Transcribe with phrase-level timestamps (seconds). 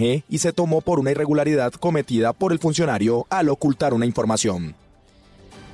[0.00, 4.74] y se tomó por una irregularidad cometida por el funcionario al ocultar una información.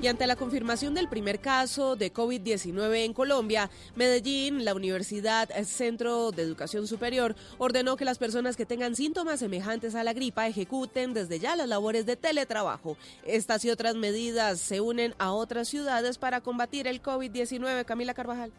[0.02, 6.30] Y ante la confirmación del primer caso de COVID-19 en Colombia, Medellín, la Universidad Centro
[6.30, 11.12] de Educación Superior, ordenó que las personas que tengan síntomas semejantes a la gripa ejecuten
[11.12, 12.96] desde ya las labores de teletrabajo.
[13.26, 17.84] Estas y otras medidas se unen a otras ciudades para combatir el COVID-19.
[17.84, 18.52] Camila Carvajal.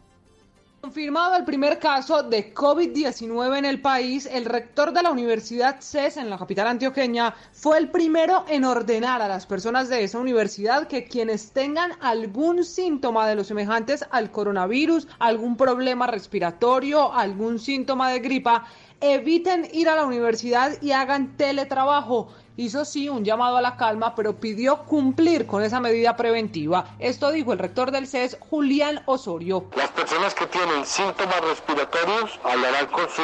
[0.82, 6.16] Confirmado el primer caso de COVID-19 en el país, el rector de la Universidad CES
[6.16, 10.88] en la capital antioqueña fue el primero en ordenar a las personas de esa universidad
[10.88, 18.10] que quienes tengan algún síntoma de los semejantes al coronavirus, algún problema respiratorio, algún síntoma
[18.10, 18.66] de gripa,
[19.00, 24.14] eviten ir a la universidad y hagan teletrabajo hizo sí un llamado a la calma,
[24.14, 26.94] pero pidió cumplir con esa medida preventiva.
[26.98, 29.66] Esto dijo el rector del CES, Julián Osorio.
[29.76, 33.22] Las personas que tienen síntomas respiratorios hablarán con su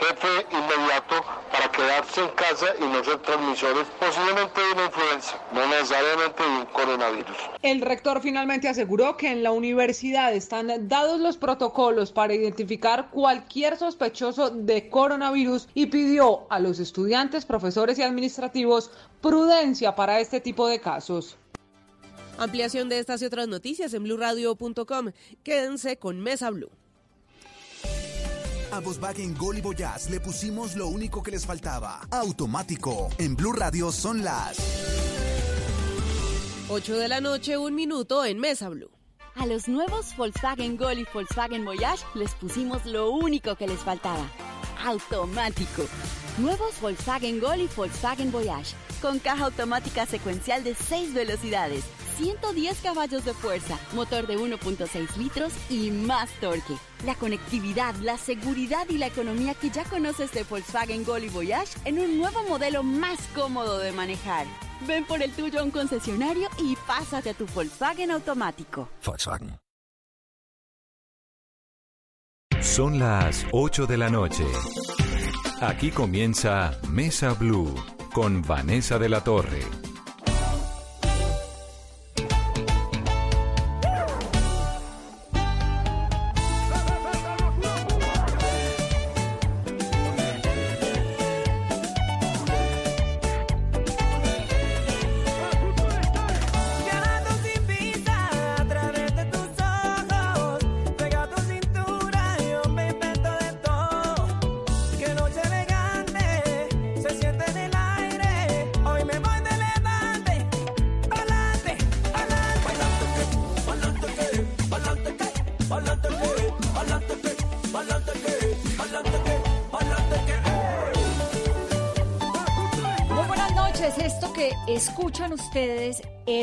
[0.00, 5.66] jefe inmediato para quedarse en casa y no ser transmisores posiblemente de una influenza, no
[5.66, 7.36] necesariamente de un coronavirus.
[7.62, 13.76] El rector finalmente aseguró que en la universidad están dados los protocolos para identificar cualquier
[13.76, 18.63] sospechoso de coronavirus y pidió a los estudiantes, profesores y administrativos
[19.20, 21.36] prudencia para este tipo de casos.
[22.38, 25.12] Ampliación de estas y otras noticias en blurradio.com.
[25.42, 26.70] Quédense con Mesa Blue.
[28.72, 32.00] A Volkswagen Gol y Voyage le pusimos lo único que les faltaba.
[32.10, 33.08] Automático.
[33.18, 34.58] En Blue Radio son las
[36.68, 38.90] 8 de la noche, un minuto en Mesa Blue.
[39.36, 44.24] A los nuevos Volkswagen Gol y Volkswagen Voyage les pusimos lo único que les faltaba.
[44.84, 45.82] Automático.
[46.38, 48.74] Nuevos Volkswagen Gol y Volkswagen Voyage.
[49.02, 51.84] Con caja automática secuencial de 6 velocidades
[52.16, 56.74] 110 caballos de fuerza, motor de 1.6 litros y más torque.
[57.04, 61.76] La conectividad, la seguridad y la economía que ya conoces de Volkswagen Gol y Voyage
[61.84, 64.46] en un nuevo modelo más cómodo de manejar.
[64.86, 68.88] Ven por el tuyo a un concesionario y pásate a tu Volkswagen automático.
[69.04, 69.58] Volkswagen.
[72.60, 74.44] Son las 8 de la noche.
[75.60, 77.74] Aquí comienza Mesa Blue
[78.12, 79.60] con Vanessa de la Torre.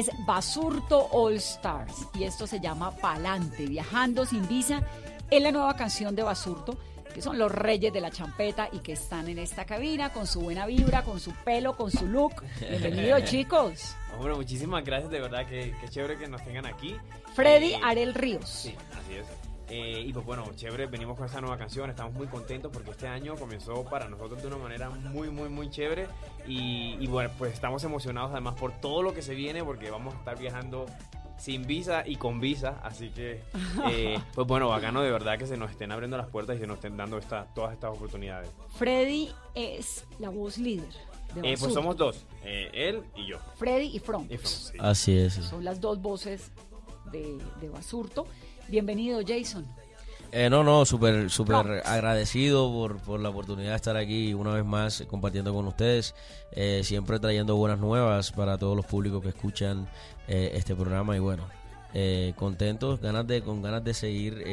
[0.02, 4.82] Es Basurto All Stars y esto se llama Palante, viajando sin visa.
[5.30, 6.76] Es la nueva canción de Basurto,
[7.14, 10.42] que son los reyes de la champeta y que están en esta cabina con su
[10.42, 12.44] buena vibra, con su pelo, con su look.
[12.60, 13.96] Bienvenidos chicos.
[14.18, 16.96] Bueno, muchísimas gracias, de verdad que, chévere que nos tengan aquí.
[17.36, 18.50] Freddy eh, Arel Ríos.
[18.50, 19.28] Sí, así es.
[19.74, 23.08] Eh, y pues bueno, chévere, venimos con esta nueva canción, estamos muy contentos porque este
[23.08, 26.08] año comenzó para nosotros de una manera muy, muy, muy chévere.
[26.46, 30.18] Y, bueno, pues estamos emocionados además por todo lo que se viene porque vamos a
[30.18, 30.88] estar viajando
[31.38, 33.42] sin visa y con visa, así que
[33.90, 36.68] eh, pues bueno, bacano de verdad que se nos estén abriendo las puertas y se
[36.68, 38.50] nos estén dando esta, todas estas oportunidades.
[38.76, 40.92] Freddy es la voz líder.
[41.34, 43.40] De eh, pues somos dos, él y yo.
[43.56, 44.28] Freddy y From.
[44.80, 45.36] Así es.
[45.36, 46.52] Son las dos voces
[47.10, 48.28] de, de Basurto.
[48.68, 49.66] Bienvenido, Jason.
[50.32, 55.04] Eh, no, no, súper súper agradecido por, la oportunidad de estar aquí una vez más
[55.10, 56.16] compartiendo con ustedes,
[56.54, 59.90] eh, siempre trayendo buenas nuevas para todos los públicos que escuchan
[60.30, 61.44] eh, este programa y bueno,
[62.38, 64.46] contentos, ganas de con ganas de seguir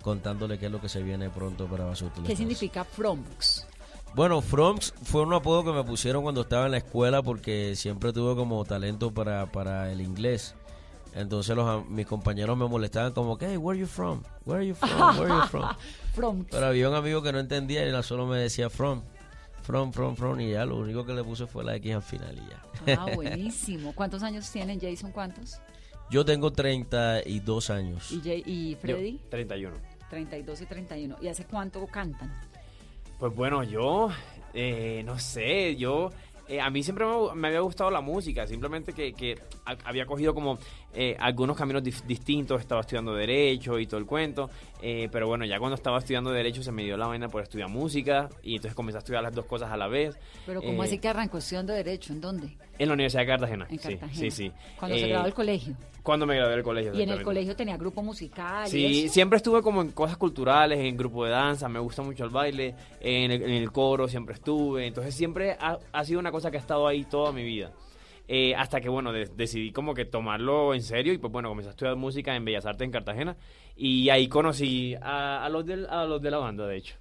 [0.00, 2.22] contándole qué es lo que se viene pronto para Basurto.
[2.22, 3.66] ¿Qué significa Fromx?
[4.14, 8.14] Bueno, Fromx fue un apodo que me pusieron cuando estaba en la escuela porque siempre
[8.14, 10.54] tuve como talento para, para el inglés.
[11.14, 14.22] Entonces los, mis compañeros me molestaban como hey, where are you from?
[14.44, 14.90] Where are you from?
[15.18, 15.76] Where are you from?
[16.14, 16.44] from.
[16.50, 19.02] Pero había un amigo que no entendía y él solo me decía from.
[19.62, 22.36] From, from, from, y ya lo único que le puse fue la X al final
[22.36, 23.00] y ya.
[23.00, 23.92] Ah, buenísimo.
[23.94, 25.12] ¿Cuántos años tienen, Jason?
[25.12, 25.60] ¿Cuántos?
[26.10, 28.10] Yo tengo 32 años.
[28.10, 29.12] ¿Y, y Freddy?
[29.12, 29.76] Yo, 31.
[30.10, 31.16] 32 y 31.
[31.22, 32.30] ¿Y hace cuánto cantan?
[33.18, 34.10] Pues bueno, yo,
[34.52, 36.10] eh, no sé, yo
[36.48, 40.06] eh, a mí siempre me, me había gustado la música, simplemente que, que ha- había
[40.06, 40.58] cogido como
[40.94, 44.50] eh, algunos caminos dif- distintos, estaba estudiando Derecho y todo el cuento,
[44.82, 47.68] eh, pero bueno, ya cuando estaba estudiando Derecho se me dio la vaina por estudiar
[47.68, 50.16] música y entonces comencé a estudiar las dos cosas a la vez.
[50.46, 52.12] Pero ¿cómo Eh, así que arrancó estudiando Derecho?
[52.12, 52.56] ¿En dónde?
[52.78, 53.66] En la Universidad de Cartagena.
[53.70, 54.12] En sí, Cartagena.
[54.20, 54.52] Sí, sí.
[54.78, 55.76] Cuando se Eh, graduó del colegio.
[56.02, 56.92] Cuando me gradué del colegio.
[56.94, 58.66] Y en el colegio tenía grupo musical.
[58.68, 62.30] Sí, siempre estuve como en cosas culturales, en grupo de danza, me gusta mucho el
[62.30, 66.50] baile, en el, en el coro siempre estuve, entonces siempre ha, ha sido una cosa
[66.50, 67.70] que ha estado ahí toda mi vida.
[68.28, 71.68] Eh, hasta que, bueno, de- decidí como que tomarlo en serio y pues bueno, comencé
[71.68, 73.36] a estudiar música en Bellas Artes en Cartagena
[73.76, 76.94] y ahí conocí a, a los, del- a los de la banda, de hecho.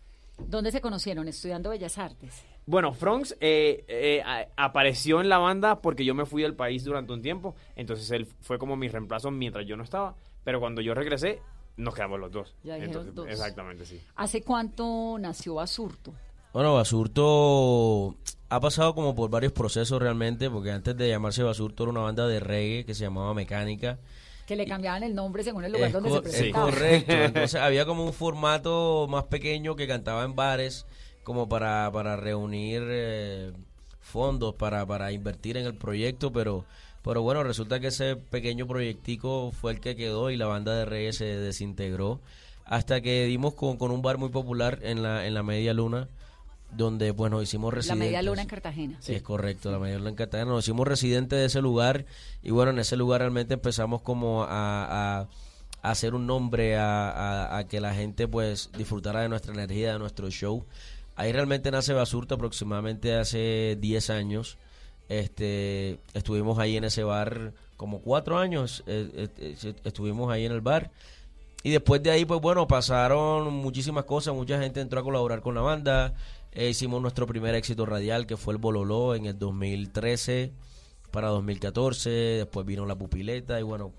[0.47, 1.27] ¿Dónde se conocieron?
[1.27, 2.43] Estudiando Bellas Artes.
[2.65, 4.23] Bueno, Fronx eh, eh,
[4.55, 8.27] apareció en la banda porque yo me fui del país durante un tiempo, entonces él
[8.39, 11.41] fue como mi reemplazo mientras yo no estaba, pero cuando yo regresé
[11.77, 12.55] nos quedamos los dos.
[12.63, 13.27] Ya Entonces, dos.
[13.27, 14.01] Exactamente, sí.
[14.15, 16.13] ¿Hace cuánto nació Basurto?
[16.53, 18.15] Bueno, Basurto
[18.49, 22.27] ha pasado como por varios procesos realmente, porque antes de llamarse Basurto era una banda
[22.27, 23.99] de reggae que se llamaba Mecánica.
[24.51, 26.65] Que le cambiaban el nombre según el lugar Es, donde se es presentaba.
[26.65, 27.13] correcto.
[27.13, 30.85] Entonces había como un formato más pequeño que cantaba en bares,
[31.23, 33.53] como para, para reunir eh,
[34.01, 36.65] fondos, para, para invertir en el proyecto, pero,
[37.01, 40.83] pero bueno, resulta que ese pequeño proyectico fue el que quedó y la banda de
[40.83, 42.19] reggae se desintegró.
[42.65, 46.09] Hasta que dimos con, con un bar muy popular en la, en la Media Luna,
[46.75, 48.05] donde pues nos hicimos La residentes.
[48.07, 48.97] Media Luna en Cartagena.
[48.99, 50.51] Sí, es correcto, la mayor en Cartagena.
[50.51, 52.05] Nos hicimos residentes de ese lugar
[52.43, 54.47] y bueno, en ese lugar realmente empezamos como a,
[55.19, 55.27] a-
[55.83, 59.93] a hacer un nombre, a, a- a que la gente pues disfrutara de nuestra energía,
[59.93, 60.65] de nuestro show.
[61.15, 64.57] Ahí realmente nace Basurto aproximadamente hace 10 años.
[65.09, 70.51] Este, estuvimos ahí en ese bar como cuatro años, eh, eh, eh, estuvimos ahí en
[70.51, 70.91] el bar.
[71.63, 75.53] Y después de ahí, pues bueno, pasaron muchísimas cosas, mucha gente entró a colaborar con
[75.55, 76.13] la banda,
[76.53, 80.51] eh, hicimos nuestro primer éxito radial que fue el Bololó en el 2013
[81.11, 83.91] para 2014, después vino la pupileta y bueno,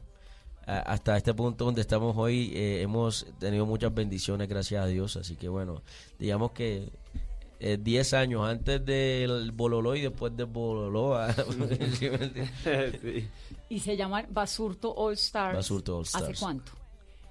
[0.66, 5.36] hasta este punto donde estamos hoy eh, hemos tenido muchas bendiciones, gracias a Dios, así
[5.36, 5.82] que bueno,
[6.18, 6.88] digamos que
[7.64, 11.14] eh, 10 años antes del Bololó y después del Bololó.
[11.14, 11.32] ah,
[13.00, 13.28] ¿sí?
[13.68, 15.54] Y se llaman Basurto All Stars.
[15.54, 16.40] Basurto All ¿Hace Stars.
[16.40, 16.72] cuánto?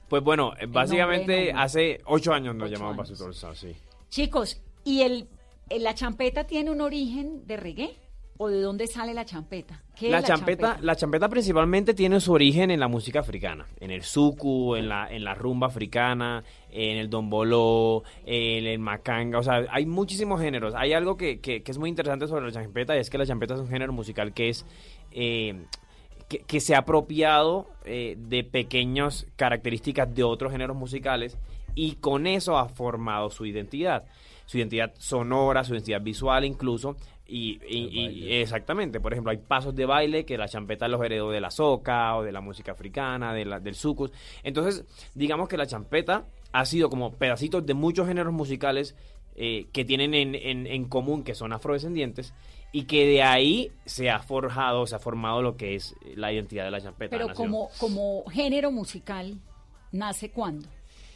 [0.08, 1.64] Pues bueno, eh, básicamente nombre, nombre.
[1.64, 3.20] hace ocho años nos Ocho llamamos años.
[3.20, 3.76] Pastor Sol, sí.
[4.10, 5.28] Chicos, ¿y el,
[5.80, 7.98] la champeta tiene un origen de reggae?
[8.38, 9.84] ¿O de dónde sale la champeta?
[9.96, 13.92] ¿Qué La es champeta, la champeta principalmente tiene su origen en la música africana, en
[13.92, 19.44] el suku, en la, en la rumba africana, en el domboló, en el macanga, o
[19.44, 20.74] sea, hay muchísimos géneros.
[20.76, 23.28] Hay algo que, que- que es muy interesante sobre la champeta y es que la
[23.28, 24.66] champeta es un género musical que es
[25.12, 25.64] eh,
[26.28, 31.38] que, que se ha apropiado eh, de pequeñas características de otros géneros musicales
[31.76, 34.06] y con eso ha formado su identidad,
[34.52, 36.98] su identidad sonora, su identidad visual incluso.
[37.26, 41.32] Y, y- y- exactamente, por ejemplo, hay pasos de baile que la champeta los heredó
[41.32, 44.12] de la soca o de la música africana, de la- del sucus.
[44.44, 44.84] Entonces,
[45.16, 48.94] digamos que la champeta ha sido como pedacitos de muchos géneros musicales
[49.38, 52.34] eh, que tienen en, en- en común que son afrodescendientes
[52.74, 56.66] y que de ahí se ha forjado, se ha formado lo que es la identidad
[56.66, 57.12] de la champeta.
[57.18, 59.40] Pero como, como género musical,
[59.94, 60.68] ¿nace cuándo?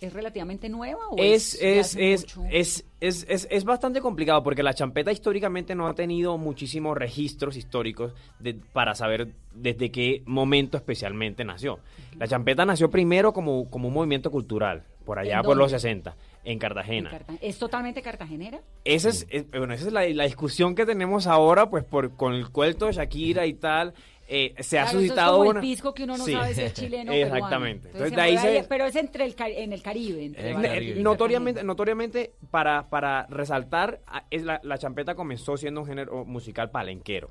[0.02, 4.74] ¿Es relativamente nueva o es, es, es, es, es, es, es bastante complicado porque la
[4.74, 11.44] champeta históricamente no ha tenido muchísimos registros históricos de- para saber desde qué momento especialmente
[11.46, 11.80] nació.
[12.18, 15.80] La champeta nació primero como, como un movimiento cultural, por allá ¿En por los dónde?
[15.80, 17.10] 60, en En Cartagena.
[17.10, 18.60] Carta- ¿Es totalmente cartagenera?
[18.84, 22.34] Esa es, es- bueno, esa es la, la discusión que tenemos ahora, pues por con
[22.34, 23.94] el cuento de Shakira y tal.
[24.28, 25.60] Eh, se ha eso es suscitado como una.
[25.60, 26.32] el pisco que uno no Sí.
[26.34, 27.36] sabe si es chileno peruano.
[27.36, 27.88] Exactamente.
[27.90, 30.26] Entonces, Entonces, de ahí se ahí, Pero es entre el, en el Caribe.
[30.26, 31.00] entre el Caribe.
[31.00, 36.26] y notoriamente, notoriamente para, para resaltar, a- es la, la champeta comenzó siendo un género
[36.26, 37.30] musical palenquero.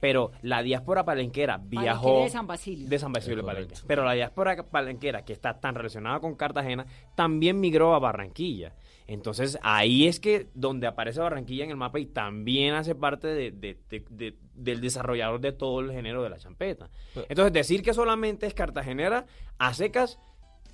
[0.00, 2.88] Pero la diáspora palenquera viajó Palenquera de San Basilio.
[2.88, 3.68] de San Basilio Es de Palenque.
[3.70, 3.86] correcto.
[3.88, 8.74] Pero la diáspora palenquera, que está tan relacionada con Cartagena, también migró a Barranquilla.
[9.08, 13.50] Entonces ahí es que donde aparece Barranquilla en el mapa y también hace parte de-
[13.50, 16.90] de- de- de- del desarrollador de todo el género de la champeta.
[17.28, 19.24] Entonces decir que solamente es cartagenera
[19.58, 20.18] a secas,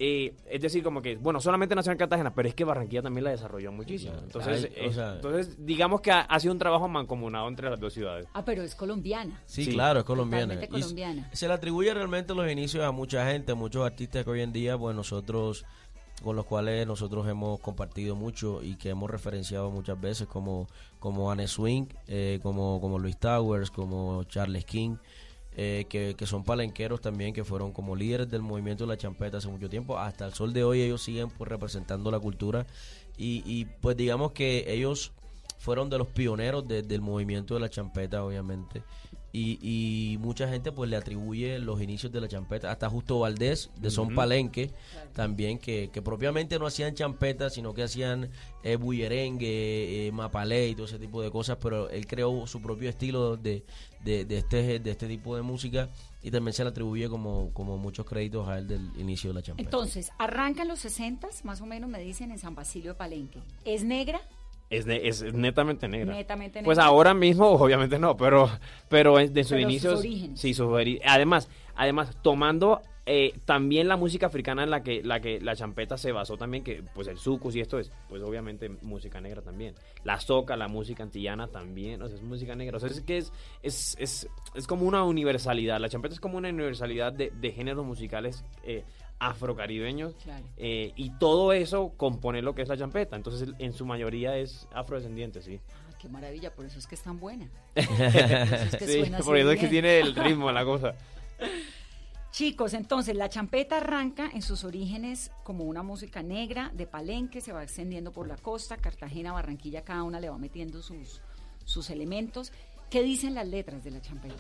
[0.00, 3.22] eh, es decir, como que, bueno, solamente nació en Cartagena, pero es que Barranquilla también
[3.22, 4.10] la desarrolló muchísimo.
[4.14, 4.26] Claro.
[4.26, 7.70] Entonces, Ay, o eh, sea- entonces digamos que ha, ha sido un trabajo mancomunado entre
[7.70, 8.26] las dos ciudades.
[8.34, 9.40] Ah, pero es colombiana.
[9.46, 9.72] Sí, Sí.
[9.74, 10.54] claro, es colombiana.
[10.64, 11.30] Y colombiana.
[11.32, 14.52] se le atribuye realmente los inicios a mucha gente, a muchos artistas que hoy en
[14.52, 15.64] día, pues nosotros,
[16.22, 20.68] con los cuales nosotros hemos compartido mucho y que hemos referenciado muchas veces, como,
[20.98, 24.96] como Anne Swing, eh, como, como Luis Towers, como Charles King.
[25.56, 29.38] eh, que, que son palenqueros también, que fueron como líderes del movimiento de la champeta
[29.38, 29.96] hace mucho tiempo.
[29.98, 32.66] Hasta el sol de hoy ellos siguen pues representando la cultura
[33.16, 35.12] y, y pues digamos que ellos
[35.58, 38.82] fueron de los pioneros de- del movimiento de la champeta, obviamente.
[39.36, 43.68] Y, y mucha gente pues le atribuye los inicios de la champeta, hasta Justo Valdés
[43.80, 44.14] de Son.
[44.14, 44.70] Palenque,
[45.12, 48.30] también que, que propiamente no hacían champeta, sino que hacían
[48.62, 52.88] eh, bullerengue, eh, mapalé y todo ese tipo de cosas, pero él creó su propio
[52.88, 53.64] estilo de,
[54.04, 55.90] de, de este, de este tipo de música
[56.22, 59.42] y también se le atribuye como, como muchos créditos a él del inicio de la
[59.42, 59.66] champeta.
[59.66, 63.40] Entonces, arrancan los 60 más o menos me dicen en San Basilio de Palenque.
[63.64, 64.20] ¿Es negra?
[64.70, 66.14] Es, es netamente negra.
[66.14, 66.88] Netamente Pues negra.
[66.90, 68.50] ahora mismo, obviamente no, pero,
[68.88, 69.98] pero de sus Pero sus inicios.
[70.00, 70.40] orígenes.
[70.40, 75.20] Sí, sus ori- Además, además, tomando eh, también la música africana en la que, la
[75.20, 78.70] que la champeta se basó también, que pues el sucus y esto es, pues obviamente
[78.80, 79.74] música negra también.
[80.04, 82.78] La soca, la música antillana también, o sea, es música negra.
[82.78, 83.30] O sea, es que es,
[83.62, 85.78] es, es, es como una universalidad.
[85.78, 88.84] La champeta es como una universalidad de, de géneros musicales eh,
[89.28, 90.14] afrocaribeños.
[90.22, 90.44] Claro.
[90.56, 93.16] eh, y todo eso compone lo que es la champeta.
[93.16, 95.60] Entonces, en su mayoría es afrodescendiente, sí.
[95.70, 97.48] Ah, qué maravilla, por eso es que es tan buena.
[97.74, 97.82] Sí,
[99.00, 100.94] suena así por eso es que tiene el ritmo la cosa.
[102.34, 107.52] Chicos, entonces la champeta arranca en sus orígenes como una música negra de Palenque, se
[107.52, 111.20] va extendiendo por la costa, Cartagena, Barranquilla, cada una le va metiendo sus,
[111.64, 112.52] sus elementos.
[112.90, 114.34] ¿Qué dicen las letras de la champeta?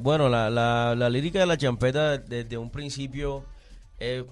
[0.00, 3.44] Bueno, la, la, la lírica de la champeta desde un principio
[3.98, 4.24] eh,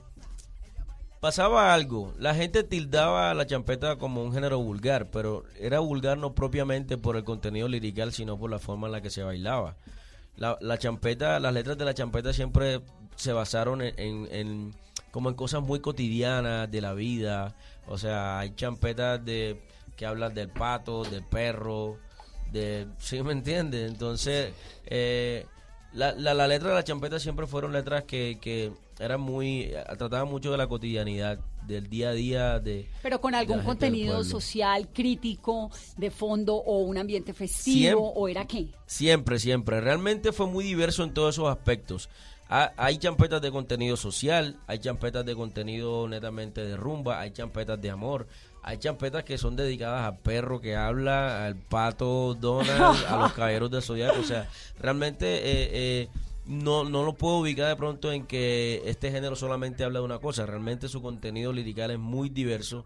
[1.20, 2.12] pasaba algo.
[2.18, 7.16] La gente tildaba la champeta como un género vulgar, pero era vulgar no propiamente por
[7.16, 9.76] el contenido lirical, sino por la forma en la que se bailaba.
[10.36, 12.80] La, la champeta, las letras de la champeta siempre
[13.16, 14.74] se basaron en, en- en-
[15.10, 17.54] como en cosas muy cotidianas de la vida.
[17.86, 19.60] O sea, hay champetas de
[19.96, 21.96] que hablan del pato, del perro,
[22.52, 23.90] de ¿sí me entiendes?
[23.90, 24.52] Entonces,
[24.86, 25.46] eh,
[25.92, 29.84] la, la, la letra de la champeta siempre fueron letras que, que eran muy, eh,
[29.96, 34.88] trataban mucho de la cotidianidad, del día a día de Pero con algún contenido social,
[34.92, 38.12] crítico, de fondo o un ambiente festivo, Siempre.
[38.16, 38.68] o era qué?
[38.86, 39.80] Siempre, siempre.
[39.80, 42.08] Realmente fue muy diverso en todos esos aspectos.
[42.48, 47.78] Ha- Hay champetas de contenido social, hay champetas de contenido netamente de rumba, hay champetas
[47.82, 48.26] de amor,
[48.62, 53.70] hay champetas que son dedicadas al perro que habla, al pato Donald, a los caballeros
[53.70, 54.20] del zodiaco.
[54.20, 54.48] O sea,
[54.78, 56.08] realmente eh, eh,
[56.46, 60.18] no, no lo puedo ubicar de pronto en que este género solamente habla de una
[60.18, 60.46] cosa.
[60.46, 62.84] Realmente su contenido lirical es muy diverso.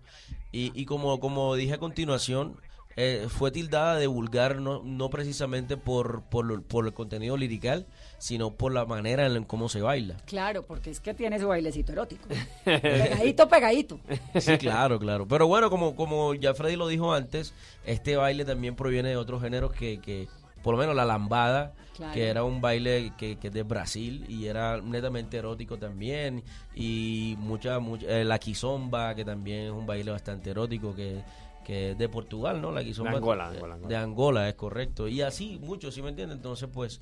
[0.50, 2.56] Y, y como, como dije a continuación,
[2.96, 7.86] eh, fue tildada de vulgar no, no precisamente por, por, por el contenido lirical,
[8.18, 10.16] sino por la manera en cómo se baila.
[10.26, 12.28] Claro, porque es que tiene su bailecito erótico.
[12.64, 14.00] pegadito, pegadito.
[14.38, 15.26] Sí, claro, claro.
[15.26, 19.42] Pero bueno, como, como ya Freddy lo dijo antes, este baile también proviene de otros
[19.42, 20.28] géneros que, que
[20.62, 22.14] por lo menos la lambada, Claro.
[22.14, 26.42] que era un baile que, que es de Brasil y era netamente erótico también.
[26.74, 31.22] Y mucha, mucha eh, la quizomba, que también es un baile bastante erótico, que,
[31.64, 32.70] que es de Portugal, ¿no?
[32.72, 33.10] La quizomba.
[33.12, 33.88] De Angola, Angola, Angola.
[33.88, 35.08] De Angola, es correcto.
[35.08, 36.36] Y así, muchos, ¿sí me entiendes?
[36.36, 37.00] Entonces, pues,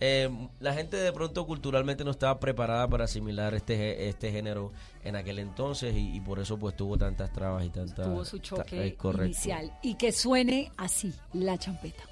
[0.00, 0.28] eh,
[0.58, 4.72] la gente de pronto culturalmente no estaba preparada para asimilar este, este género
[5.04, 8.06] en aquel entonces y, y por eso pues tuvo tantas trabas y tantas...
[8.06, 9.24] Tuvo su ta- choque correcto.
[9.26, 9.72] inicial.
[9.82, 12.02] Y que suene así, la champeta.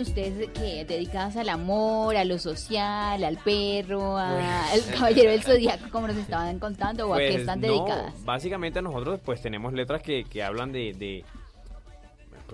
[0.00, 6.08] Ustedes que dedicadas al amor, a lo social, al perro, al caballero del zodiaco, como
[6.08, 8.24] nos estaban contando, o a qué Pues, están no, dedicadas.
[8.24, 11.24] básicamente nosotros pues tenemos letras que, que hablan de, de,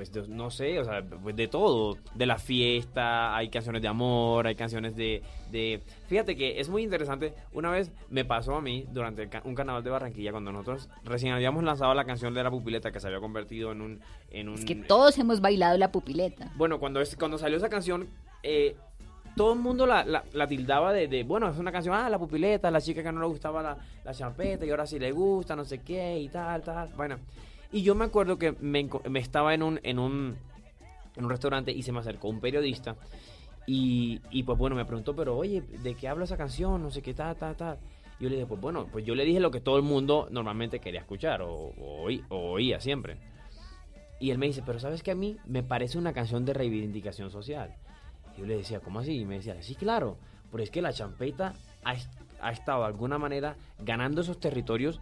[0.00, 3.88] pues de- no sé, o sea, pues, de todo, de la fiesta, hay canciones de
[3.88, 5.82] amor, hay canciones de, de...
[6.06, 9.90] Fíjate que es muy interesante, una vez me pasó a mí durante un carnaval de
[9.90, 13.72] Barranquilla, cuando nosotros recién habíamos lanzado la canción de la pupileta que se había convertido
[13.72, 14.00] en un...
[14.30, 16.50] En un Es que todos hemos bailado la pupileta.
[16.56, 18.08] bueno, cuando, es, cuando salió esa canción,
[18.42, 18.76] eh,
[19.36, 22.18] todo el mundo la, la- la tildaba de, de, bueno, es una canción, ah, la
[22.18, 25.54] pupileta, la chica que no le gustaba la, la champeta y ahora sí le gusta,
[25.54, 26.88] no sé qué y tal, tal.
[26.96, 27.18] Bueno,
[27.72, 30.36] y yo me acuerdo que me, me estaba en un, en, un,
[31.16, 32.96] en un restaurante y se me acercó un periodista
[33.66, 36.82] y, y pues bueno, me preguntó, pero oye, ¿de qué habla esa canción?
[36.82, 37.78] No sé qué, tal, tal, tal.
[38.18, 40.28] Y yo le dije, pues bueno, pues yo le dije lo que todo el mundo
[40.30, 43.16] normalmente quería escuchar o, o oí- o oía siempre.
[44.18, 47.30] Y él me dice, pero ¿sabes que a mí me parece una canción de reivindicación
[47.30, 47.74] social?
[48.36, 49.18] Y yo le decía, ¿cómo así?
[49.20, 50.18] Y me decía, sí, claro,
[50.50, 51.94] pero es que la champeta ha,
[52.42, 55.00] ha estado de alguna manera ganando esos territorios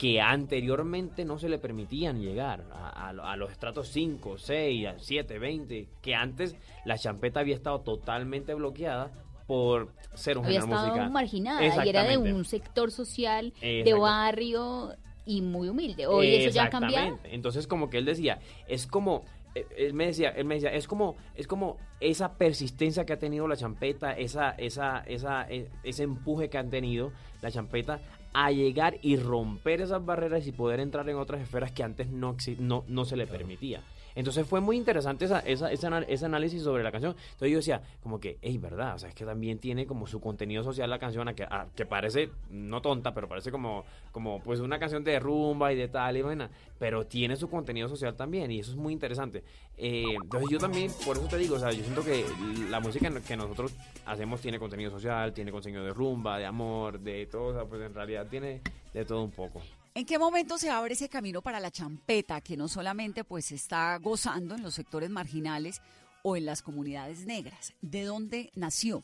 [0.00, 5.38] que anteriormente no se le permitían llegar a, a- a los estratos 5, 6, 7,
[5.38, 9.10] 20, que antes la champeta había estado totalmente bloqueada
[9.46, 14.94] por ser un Había género estado marginada y era de un sector social, de barrio
[15.26, 16.06] y muy humilde.
[16.06, 17.18] Hoy eso ya ha cambiado.
[17.24, 18.38] Entonces como que él decía,
[18.68, 19.22] es como
[19.54, 23.18] eh, él me decía, él me decía, es como es como esa persistencia que ha
[23.18, 28.00] tenido la champeta, esa esa esa eh, ese empuje que han tenido la champeta
[28.32, 32.36] a llegar y romper esas barreras y poder entrar en otras esferas que antes no
[32.58, 33.82] no, no se le permitía.
[34.14, 37.14] Entonces fue muy interesante esa, esa, ese, ana- ese análisis sobre la canción.
[37.32, 40.20] Entonces yo decía, como que, es verdad, o sea, es que también tiene como su
[40.20, 44.78] contenido social la canción, a- que parece, no tonta, pero parece como, como pues una
[44.78, 48.60] canción de rumba y de tal y vaina, pero tiene su contenido social también y
[48.60, 49.44] eso es muy interesante.
[49.76, 52.24] Eh, entonces yo también, por eso te digo, o sea, yo siento que
[52.68, 53.72] la música que nosotros
[54.06, 57.80] hacemos tiene contenido social, tiene contenido de rumba, de amor, de todo, o sea, pues
[57.82, 58.60] en realidad tiene
[58.92, 59.62] de todo un poco.
[59.94, 63.96] ¿En qué momento se abre ese camino para la champeta, que no solamente pues está
[63.98, 65.82] gozando en los sectores marginales
[66.22, 67.74] o en las comunidades negras?
[67.82, 69.02] ¿De dónde nació?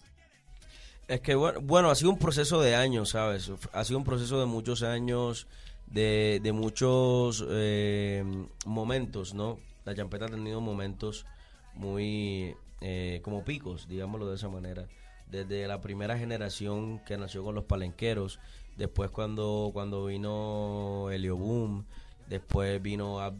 [1.08, 3.50] Es que bueno, bueno, ha sido un proceso de años, ¿sabes?
[3.72, 5.48] Ha sido un proceso de muchos años,
[5.86, 8.24] de, de muchos eh,
[8.64, 9.58] momentos, ¿no?
[9.84, 11.26] La champeta ha tenido momentos
[11.74, 14.88] muy eh, como picos, digámoslo de esa manera.
[15.30, 18.38] Desde la primera generación que nació con los palenqueros,
[18.76, 21.86] después cuando, cuando vino Helio Boom,
[22.28, 23.32] después vino a,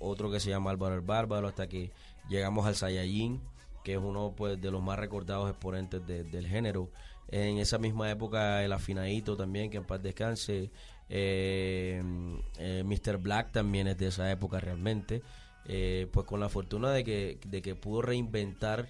[0.00, 1.90] otro que se llama Álvaro el Bárbaro, hasta que
[2.28, 3.40] llegamos al Saiyajin,
[3.84, 6.90] que es uno pues de los más recordados exponentes de- del género.
[7.28, 10.70] En esa misma época el afinadito también, que en paz descanse.
[11.08, 12.02] Eh,
[12.58, 13.18] eh, Mr.
[13.18, 15.22] Black también es de esa época realmente.
[15.64, 18.88] Eh, pues con la fortuna de que, de que pudo reinventar,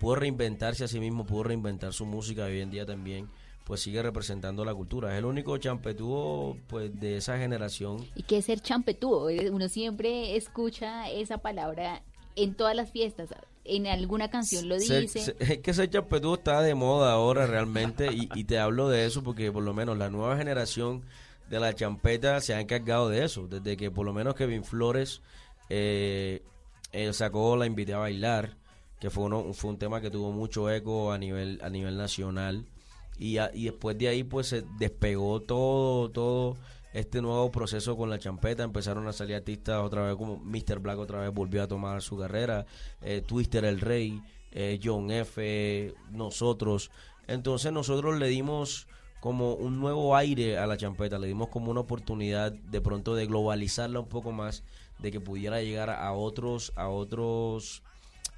[0.00, 3.28] pudo reinventarse a sí mismo, pudo reinventar su música hoy en día también
[3.66, 5.12] pues sigue representando la cultura.
[5.12, 9.28] Es el único champetúo pues de esa generación ¿Y qué es ser champetúo?
[9.28, 12.02] Eh, Uno siempre escucha esa palabra
[12.36, 13.30] en todas las fiestas.
[13.64, 15.34] En alguna canción lo dice.
[15.40, 19.24] es que ser champetúo está de moda ahora realmente y, y te hablo de eso
[19.24, 21.02] porque por lo menos la nueva generación
[21.50, 23.48] de la champeta se ha encargado de eso.
[23.48, 25.22] Desde que por lo menos Kevin Flores
[25.68, 26.40] eh,
[26.92, 28.56] eh, sacó La Invité a Bailar,
[29.00, 32.64] que fue, uno, fue un tema que tuvo mucho eco a nivel, a nivel nacional.
[33.18, 36.56] Y, a- y después de ahí pues se despegó todo, todo
[36.92, 38.62] este nuevo proceso con la champeta.
[38.62, 40.78] Empezaron a salir artistas otra vez como Mr.
[40.80, 42.66] Black otra vez volvió a tomar su carrera,
[43.02, 46.90] eh, Twister el Rey, eh, John F, nosotros.
[47.26, 48.86] Entonces nosotros le dimos
[49.20, 53.26] como un nuevo aire a la champeta, le dimos como una oportunidad de pronto de
[53.26, 54.62] globalizarla un poco más,
[55.00, 57.82] de que pudiera llegar a otros, a otros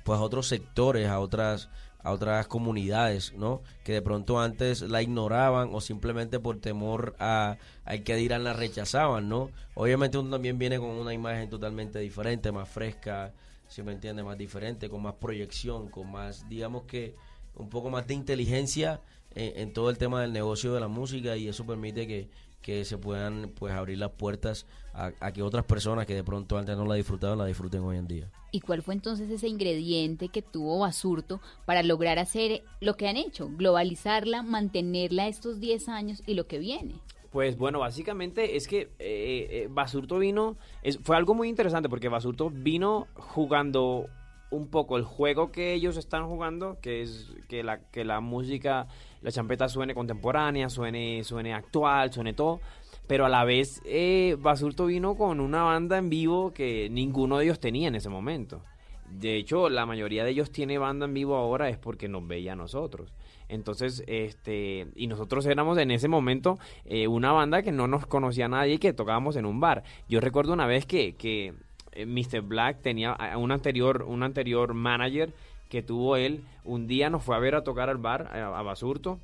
[0.04, 1.68] pues a otros sectores, a otras
[2.08, 3.62] a otras comunidades, ¿no?
[3.84, 8.54] Que de pronto antes la ignoraban o simplemente por temor a al que dirán la
[8.54, 9.50] rechazaban, ¿no?
[9.74, 13.32] Obviamente uno también viene con una imagen totalmente diferente, más fresca,
[13.68, 17.14] si me entiende, más diferente, con más proyección, con más, digamos que
[17.54, 19.00] un poco más de inteligencia
[19.34, 22.30] en, en todo el tema del negocio de la música y eso permite que,
[22.62, 24.66] que se puedan pues abrir las puertas
[24.98, 27.96] a, a que otras personas que de pronto antes no la disfrutaban la disfruten hoy
[27.96, 28.30] en día.
[28.50, 33.16] ¿Y cuál fue entonces ese ingrediente que tuvo Basurto para lograr hacer lo que han
[33.16, 33.48] hecho?
[33.48, 36.94] Globalizarla, mantenerla estos 10 años y lo que viene.
[37.30, 42.08] Pues bueno, básicamente es que eh, eh, Basurto vino, es, fue algo muy interesante porque
[42.08, 44.08] Basurto vino jugando
[44.50, 48.86] un poco el juego que ellos están jugando, que es que la, que la música,
[49.20, 52.60] la champeta suene contemporánea, suene, suene actual, suene todo,
[53.08, 57.46] pero a la vez eh, Basurto vino con una banda en vivo que ninguno de
[57.46, 58.62] ellos tenía en ese momento.
[59.10, 62.52] De hecho, la mayoría de ellos tiene banda en vivo ahora es porque nos veía
[62.52, 63.14] a nosotros.
[63.48, 68.44] Entonces, este, y nosotros éramos en ese momento eh, una banda que no nos conocía
[68.44, 69.82] a nadie y que tocábamos en un bar.
[70.10, 71.54] Yo recuerdo una vez que, que
[71.92, 72.42] eh, Mr.
[72.42, 75.32] Black tenía un anterior, un anterior manager
[75.70, 78.62] que tuvo él, un día nos fue a ver a tocar al bar, a, a
[78.62, 79.18] Basurto,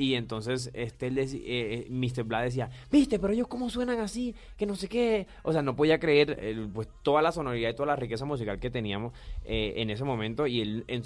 [0.00, 2.22] y entonces este eh, eh, Mr.
[2.22, 5.26] Black decía, viste, pero ellos cómo suenan así, que no sé qué.
[5.42, 8.70] O sea, no podía creer pues toda la sonoridad y toda la riqueza musical que
[8.70, 9.12] teníamos
[9.44, 11.02] eh, en ese momento y él en,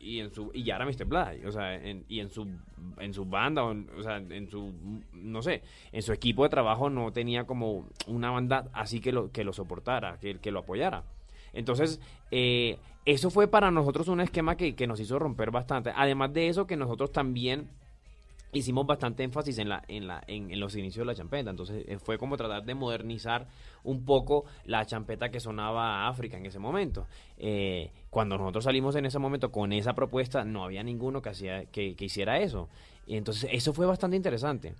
[0.00, 1.04] y en su y ya era Mr.
[1.04, 2.48] Black, o sea, en- y en su
[2.98, 4.72] en su banda, o, sea, en su
[5.12, 9.30] no sé, en su equipo de trabajo no tenía como una banda así que lo
[9.30, 11.04] que lo soportara, que, lo apoyara.
[11.52, 12.00] Entonces,
[12.32, 15.92] eh, eso fue para nosotros un esquema que, que nos hizo romper bastante.
[15.94, 17.68] Además de eso, que nosotros también
[18.52, 21.84] hicimos bastante énfasis en la en la en, en los inicios de la champeta entonces
[21.88, 23.46] eh, fue como tratar de modernizar
[23.82, 27.06] un poco la champeta que sonaba a África en ese momento
[27.44, 31.64] Eh, cuando nosotros salimos en ese momento con esa propuesta no había ninguno que hacía
[31.64, 32.68] que, que hiciera eso
[33.06, 34.74] Y entonces eso fue bastante interesante.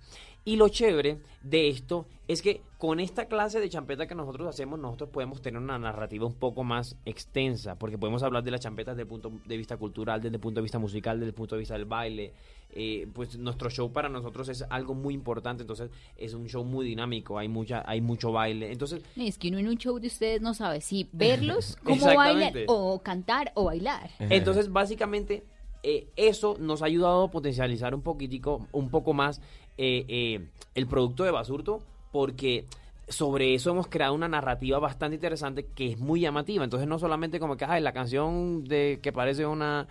[0.45, 4.79] Y lo chévere de esto es que con esta clase de champeta que nosotros hacemos,
[4.79, 8.95] nosotros podemos tener una narrativa un poco más extensa, porque podemos hablar de las champetas
[8.95, 11.55] desde el punto de vista cultural, desde el punto de vista musical, desde el punto
[11.55, 12.33] de vista del baile.
[12.75, 16.85] Eh, pues nuestro show para nosotros es algo muy importante, entonces es un show muy
[16.85, 18.71] dinámico, hay mucha, hay mucho baile.
[18.71, 22.65] Entonces, Es que uno en un show de ustedes no sabe si verlos, cómo Exactamente.
[22.67, 24.09] o cantar o bailar.
[24.19, 25.43] Entonces, básicamente,
[25.83, 29.41] eh, eso nos ha ayudado a potencializar un poquitico, un poco más
[29.77, 31.81] eh, eh, el producto de Basurto,
[32.13, 32.65] porque
[33.07, 36.63] sobre eso hemos creado una narrativa bastante interesante que es muy llamativa.
[36.63, 39.87] Entonces, no solamente como que, ay, la canción de que parece una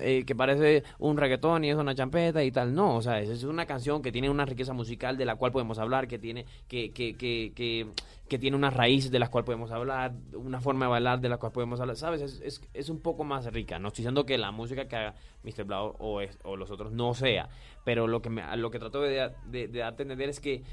[0.00, 2.74] eh, que parece un reggaetón y es una champeta y tal.
[2.74, 5.78] No, o sea, es, una canción que tiene una riqueza musical de la cual podemos
[5.78, 7.86] hablar, que tiene que, que, que, que,
[8.28, 11.36] que tiene unas raíces de las cuales podemos hablar, una forma de bailar de la
[11.36, 12.22] cual podemos hablar, ¿sabes?
[12.22, 13.78] Es, es, es un poco más rica.
[13.78, 15.64] No estoy diciendo que la música que haga Mr.
[15.64, 17.48] Blau o, o los otros no sea,
[17.84, 20.64] pero lo que, me, lo que trato de, de, de entender es que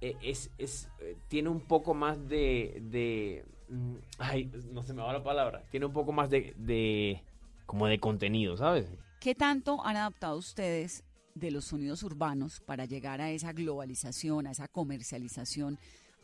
[0.00, 5.12] es, es, eh, tiene un poco más de, de mm, ay, no se me va
[5.12, 7.22] la palabra, tiene un poco más de, de
[7.66, 8.86] como de contenido, ¿sabes?
[9.20, 11.04] ¿Qué tanto han adaptado ustedes
[11.34, 15.78] de los sonidos urbanos para llegar a esa globalización, a esa comercialización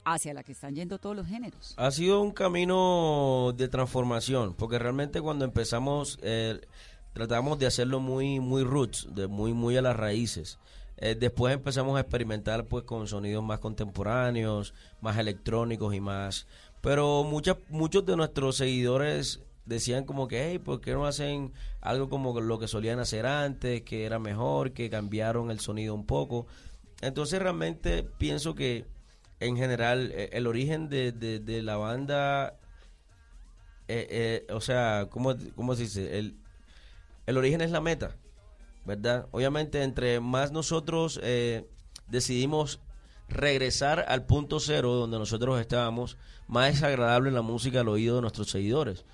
[0.04, 1.74] hacia la que están yendo todos los géneros?
[1.76, 6.60] Ha sido un camino de transformación, porque realmente cuando empezamos eh,
[7.12, 10.58] tratamos de hacerlo muy muy roots, de muy muy a las raíces.
[11.04, 16.46] Eh, después empezamos a experimentar pues con sonidos más contemporáneos, más electrónicos y más.
[16.80, 22.40] Pero muchos de nuestros seguidores decían como que, hey, ¿por qué no hacen algo como
[22.40, 26.46] lo que solían hacer antes, que era mejor, que cambiaron el sonido un poco?
[27.00, 28.86] Entonces realmente pienso que
[29.40, 32.54] en general eh, el origen de, de- la banda,
[33.88, 36.18] eh, o sea, ¿cómo, cómo se dice?
[36.18, 36.36] El,
[37.26, 38.16] el origen es la meta,
[38.84, 39.26] ¿verdad?
[39.30, 41.68] Obviamente entre más nosotros eh,
[42.08, 42.80] decidimos
[43.28, 46.16] regresar al punto cero donde nosotros estábamos,
[46.48, 49.04] más es agradable la música al oído de nuestros seguidores.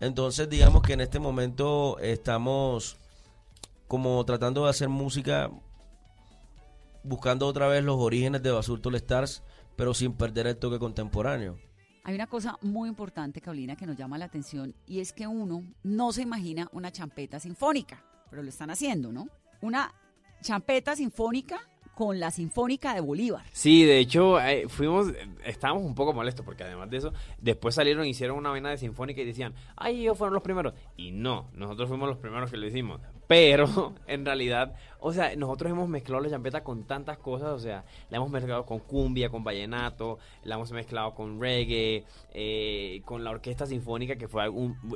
[0.00, 2.96] Entonces digamos que en este momento estamos
[3.86, 5.50] como tratando de hacer música
[7.02, 9.42] buscando otra vez los orígenes de Basurto All Stars,
[9.76, 11.58] pero sin perder el toque contemporáneo.
[12.04, 15.64] Hay una cosa muy importante, Carolina, que nos llama la atención y es que uno
[15.82, 19.28] no se imagina una champeta sinfónica, pero lo están haciendo, ¿no?
[19.60, 19.92] Una
[20.40, 21.60] champeta sinfónica
[21.94, 23.44] con la sinfónica de Bolívar.
[23.52, 25.08] Sí, de hecho, eh, fuimos,
[25.44, 29.20] estábamos un poco molestos porque además de eso, después salieron hicieron una vaina de sinfónica
[29.20, 30.72] y decían, ay, ellos fueron los primeros.
[30.96, 33.02] Y no, nosotros fuimos los primeros que lo hicimos.
[33.30, 37.84] Pero, en realidad, o sea, nosotros hemos mezclado la champeta con tantas cosas, o sea,
[38.10, 43.30] la hemos mezclado con cumbia, con vallenato, la hemos mezclado con reggae, eh, con la
[43.30, 44.50] orquesta sinfónica, que fue,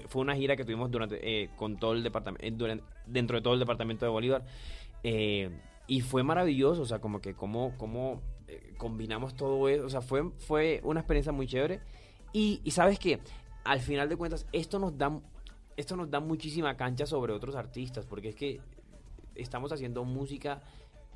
[0.08, 2.66] fue una gira que tuvimos durante, eh, con todo el departamento,
[3.06, 4.44] dentro de todo el departamento de Bolívar.
[5.04, 5.50] Eh,
[5.86, 10.28] y fue maravilloso, o sea, como que como eh, combinamos todo eso, o sea, fue,
[10.38, 11.82] fue una experiencia muy chévere.
[12.32, 13.20] Y, y sabes que
[13.62, 15.20] al final de cuentas, esto nos da,
[15.76, 18.60] esto nos da muchísima cancha sobre otros artistas, porque es que
[19.34, 20.62] estamos haciendo música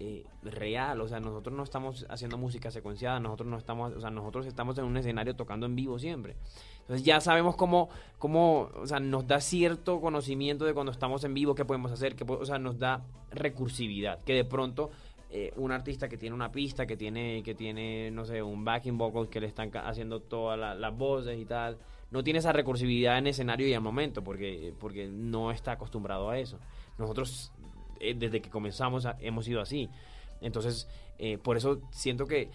[0.00, 4.10] eh, real, o sea, nosotros no estamos haciendo música secuenciada, nosotros no estamos, o sea,
[4.10, 6.36] nosotros estamos en un escenario tocando en vivo siempre.
[6.80, 11.34] Entonces ya sabemos cómo, cómo, o sea, nos da cierto conocimiento de cuando estamos en
[11.34, 14.90] vivo, qué podemos hacer, qué o sea, nos da recursividad, que de pronto
[15.30, 18.96] eh, un artista que tiene una pista, que tiene, que tiene, no sé, un backing
[18.96, 21.76] vocal, que le están haciendo todas la- las voces y tal,
[22.10, 26.38] no tiene esa recursividad en escenario y al momento, porque, porque no está acostumbrado a
[26.38, 26.58] eso.
[26.98, 27.52] Nosotros,
[28.00, 29.88] eh, desde que comenzamos, hemos sido así.
[30.40, 32.50] Entonces, eh, por eso siento que,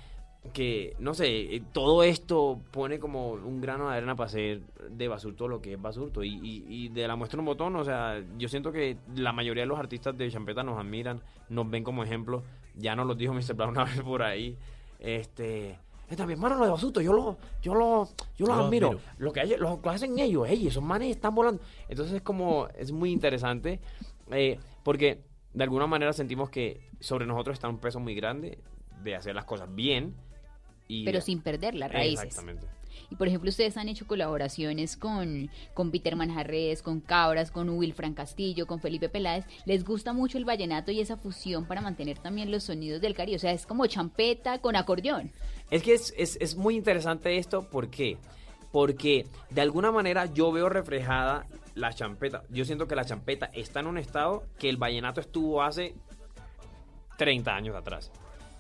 [0.54, 5.08] que, no sé, eh, todo esto pone como un grano de arena para hacer de
[5.08, 6.24] Basurto lo que es Basurto.
[6.24, 9.64] Y, y, y de la muestra un botón, o sea, yo siento que la mayoría
[9.64, 12.44] de los artistas de Champeta nos admiran, nos ven como ejemplo.
[12.76, 13.54] Ya nos lo dijo Mr.
[13.54, 14.58] Brown una vez por ahí.
[15.00, 15.78] Este.
[16.10, 18.88] Esta, mi hermano, lo de Basurto, yo lo, yo lo, yo los admiro.
[18.90, 19.04] admiro.
[19.18, 21.62] Lo que, hay- lo hacen ellos, ellos, esos manes están volando.
[21.88, 23.80] Entonces es como, es muy interesante,
[24.32, 28.60] eh, porque de alguna manera sentimos que sobre nosotros está un peso muy grande
[29.02, 30.14] de hacer las cosas bien.
[30.88, 32.26] Y Pero sin perder las raíces.
[32.26, 32.68] Exactamente.
[33.10, 38.14] Y por ejemplo, ustedes han hecho colaboraciones con, con Peter Manjarres, con Cabras, con Wilfran
[38.14, 39.46] Castillo, con Felipe Peláez.
[39.66, 43.38] Les gusta mucho el vallenato y esa fusión para mantener también los sonidos del Caribe.
[43.38, 45.32] O sea, es como champeta con acordeón.
[45.70, 48.18] Es que es, es, es muy interesante esto, ¿por qué?
[48.72, 52.44] Porque de alguna manera yo veo reflejada la champeta.
[52.50, 55.96] Yo siento que la champeta está en un estado que el vallenato estuvo hace
[57.18, 58.12] 30 años atrás.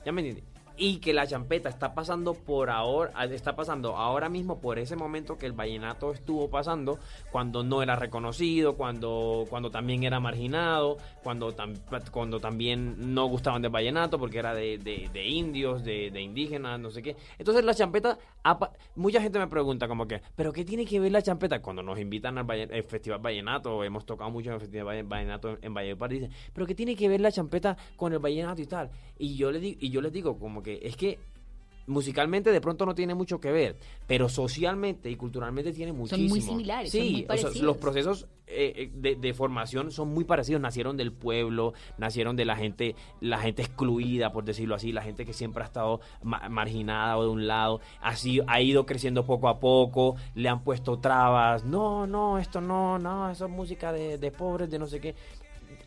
[0.05, 0.52] ¿Ya me entiendes?
[0.77, 5.37] Y que la champeta está pasando por ahora, está pasando ahora mismo por ese momento
[5.37, 6.97] que el vallenato estuvo pasando,
[7.31, 11.55] cuando no era reconocido, cuando, cuando también era marginado, cuando,
[12.11, 16.89] cuando también no gustaban del vallenato porque era de, de, indios, de, de, indígenas, no
[16.89, 17.15] sé qué.
[17.37, 18.17] Entonces la champeta,
[18.95, 21.61] mucha gente me pregunta como que, ¿pero qué tiene que ver la champeta?
[21.61, 26.09] Cuando nos invitan al Festival Vallenato, hemos tocado mucho en el Festival Vallenato en, Valledupar,
[26.09, 28.89] dicen, ¿pero qué tiene que ver la champeta con el vallenato y tal?
[29.17, 31.19] Y yo, le y yo les digo como que es que
[31.87, 36.27] musicalmente de pronto no tiene mucho que ver, pero socialmente y culturalmente tiene muchísimo.
[36.27, 37.25] Son muy similares, sí,
[37.61, 42.55] los procesos eh, eh, de, formación son muy parecidos, nacieron del pueblo, nacieron de la
[42.55, 47.23] gente, la gente excluida, por decirlo así, la gente que siempre ha estado marginada o
[47.23, 52.07] de un lado, así ha ido creciendo poco a poco, le han puesto trabas, no,
[52.07, 55.15] no, esto no, no, eso es música de, de pobres, de no sé qué.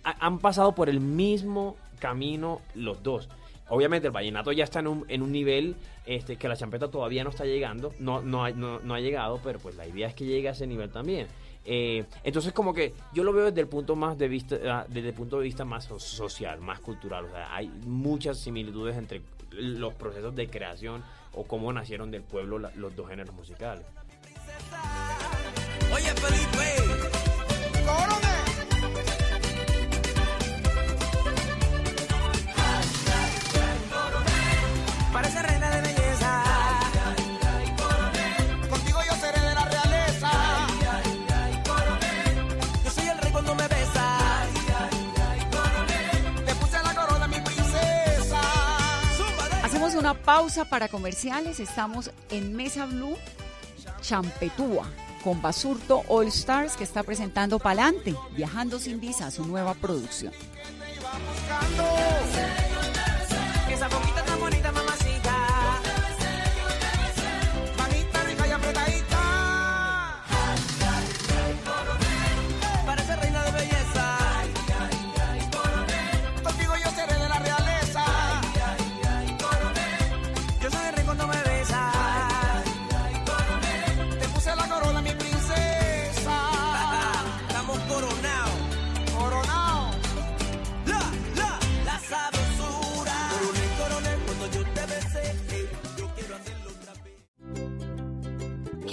[0.03, 3.29] han pasado por el mismo camino los dos.
[3.69, 5.77] Obviamente el vallenato ya está en un, en un nivel
[6.07, 9.59] este, que la champeta todavía no está llegando, no, no, ha, no, ha llegado, pero
[9.59, 11.27] pues la idea es que llegue a ese nivel también.
[11.65, 15.09] Eh, entonces como que yo lo veo desde el punto más de vista, ah, desde
[15.09, 17.25] el punto de vista más social, más cultural.
[17.25, 21.03] O sea, hay muchas similitudes entre los procesos de creación
[21.33, 23.85] o cómo nacieron del pueblo los dos géneros musicales.
[25.93, 26.86] Oye Felipe,
[50.07, 51.59] una pausa para comerciales.
[51.59, 53.17] Estamos en Mesa Blue,
[54.03, 54.89] Champetúa,
[55.25, 60.33] con Basurto All Stars, que está presentando Palante, Viajando sin Visa, su nueva producción.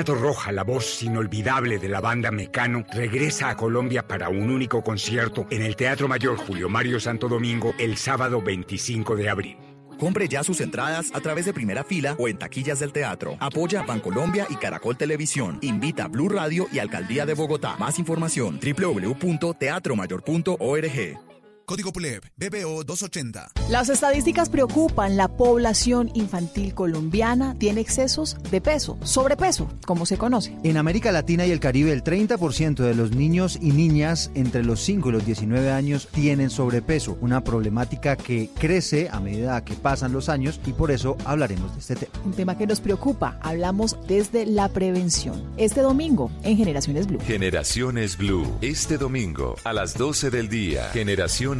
[0.00, 4.82] Anato Roja, la voz inolvidable de la banda Mecano, regresa a Colombia para un único
[4.82, 9.58] concierto en el Teatro Mayor Julio Mario Santo Domingo el sábado 25 de abril.
[9.98, 13.36] Compre ya sus entradas a través de primera fila o en taquillas del teatro.
[13.40, 15.58] Apoya a Bancolombia y Caracol Televisión.
[15.60, 17.76] Invita a Blue Radio y Alcaldía de Bogotá.
[17.78, 21.29] Más información www.teatromayor.org.
[21.70, 23.52] Código PULEB, BBO 280.
[23.68, 25.16] Las estadísticas preocupan.
[25.16, 30.56] La población infantil colombiana tiene excesos de peso, sobrepeso, como se conoce.
[30.64, 34.80] En América Latina y el Caribe, el 30% de los niños y niñas entre los
[34.80, 40.10] 5 y los 19 años tienen sobrepeso, una problemática que crece a medida que pasan
[40.10, 42.12] los años y por eso hablaremos de este tema.
[42.24, 43.38] Un tema que nos preocupa.
[43.42, 45.48] Hablamos desde la prevención.
[45.56, 47.20] Este domingo en Generaciones Blue.
[47.20, 48.58] Generaciones Blue.
[48.60, 50.90] Este domingo a las 12 del día.
[50.92, 51.59] Generaciones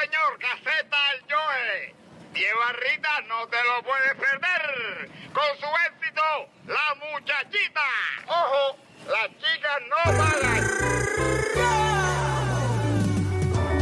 [0.00, 1.94] señor, caseta al Joe.
[2.32, 5.10] Diez barritas no te lo puedes perder.
[5.32, 6.22] Con su éxito,
[6.66, 7.80] la muchachita.
[8.26, 8.76] Ojo,
[9.08, 10.62] las chicas no pagan.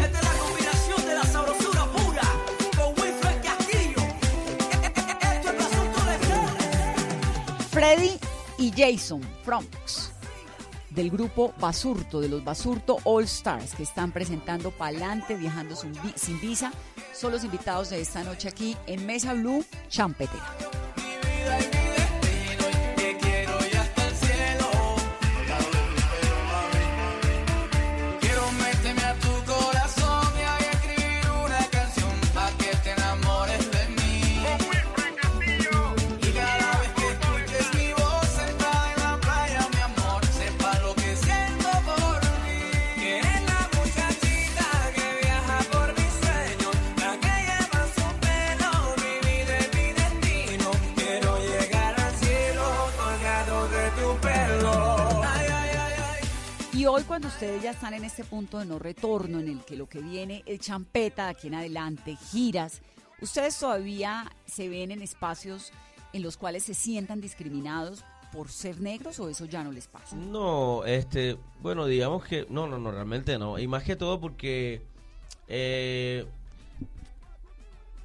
[0.01, 2.29] Esta es la combinación de la sabrosura pura
[2.77, 4.03] con Wilfred Castillo.
[4.83, 6.49] Esto es Basurto Lestar.
[7.71, 8.19] Freddy
[8.59, 9.69] y Jason Fronx
[10.97, 16.15] del grupo Basurto, de los Basurto All Stars, que están presentando Palante Viajando sin vi-
[16.17, 16.73] sin Visa.
[17.15, 20.43] Son los invitados de esta noche aquí en Mesa Blue Champetera.
[56.97, 59.87] Hoy cuando ustedes ya están en este punto de no retorno, en el que lo
[59.87, 62.81] que viene es champeta de aquí en adelante, giras,
[63.21, 65.73] ¿ustedes todavía se ven en espacios
[66.15, 70.17] en los cuales se sientan discriminados por ser negros o eso ya no les pasa?
[70.17, 73.59] No, este, bueno, digamos que, no, no, no, realmente no.
[73.59, 74.81] Y más que todo porque,
[75.49, 76.25] eh,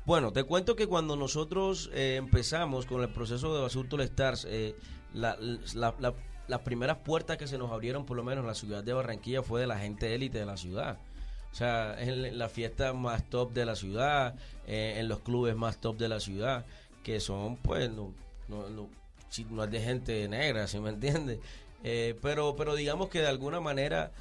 [0.05, 4.75] bueno, te cuento que cuando nosotros eh, empezamos con el proceso de Basurto Stars, eh,
[5.13, 5.37] la-
[6.51, 9.41] las primeras puertas que se nos abrieron, por lo menos en la ciudad de Barranquilla,
[9.41, 10.97] fue de la gente élite de la ciudad.
[11.49, 14.35] O sea, en la fiesta más top de la ciudad,
[14.67, 16.65] eh, en los clubes más top de la ciudad,
[17.03, 18.13] que son, pues, no,
[18.49, 18.89] no, no,
[19.49, 21.39] no es de gente negra, ¿sí me entiendes?
[21.83, 24.11] Eh, pero, pero digamos que de alguna manera,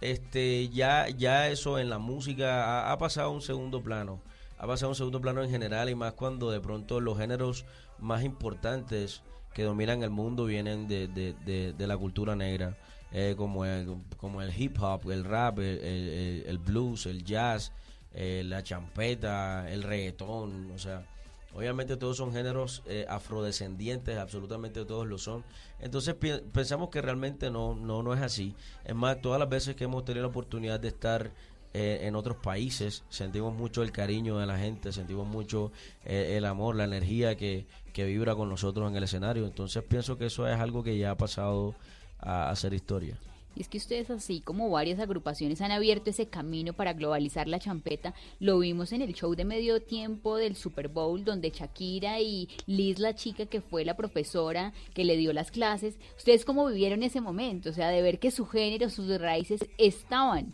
[0.00, 4.20] este, ya, ya eso en la música ha, ha pasado a un segundo plano.
[4.58, 7.66] Ha pasado a un segundo plano en general y más cuando de pronto los géneros
[7.98, 9.22] más importantes
[9.54, 12.76] que dominan el mundo vienen de, de, de- la cultura negra,
[13.12, 17.72] eh, como, el, como el hip hop, el rap, el, blues, el jazz,
[18.12, 21.06] eh, la champeta, el reggaetón, o sea,
[21.54, 25.44] obviamente todos son géneros eh, afrodescendientes, absolutamente todos lo son.
[25.80, 26.16] Entonces
[26.52, 28.54] pensamos que realmente no, no, no es así.
[28.84, 31.30] Es más, todas las veces que hemos tenido la oportunidad de estar
[31.76, 35.72] en otros países, sentimos mucho el cariño de la gente, sentimos mucho
[36.04, 39.46] el amor, la energía que, que vibra con nosotros en el escenario.
[39.46, 41.74] Entonces pienso que eso es algo que ya ha pasado
[42.18, 43.18] a, a ser historia.
[43.56, 47.60] Y es que ustedes, así como varias agrupaciones, han abierto ese camino para globalizar la
[47.60, 48.12] champeta.
[48.40, 52.98] Lo vimos en el show de medio tiempo del Super Bowl, donde Shakira y Liz,
[52.98, 57.20] la chica que fue la profesora que le dio las clases, ¿ustedes cómo vivieron ese
[57.20, 57.70] momento?
[57.70, 60.52] O sea, de ver que su género, sus raíces estaban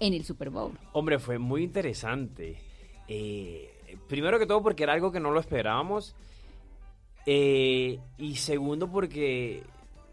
[0.00, 0.72] en el Super Bowl.
[0.94, 2.56] Hombre, fue muy interesante.
[3.08, 3.70] Eh,
[4.08, 6.14] primero que todo porque era algo que no lo esperábamos.
[7.30, 9.62] Eh, y segundo porque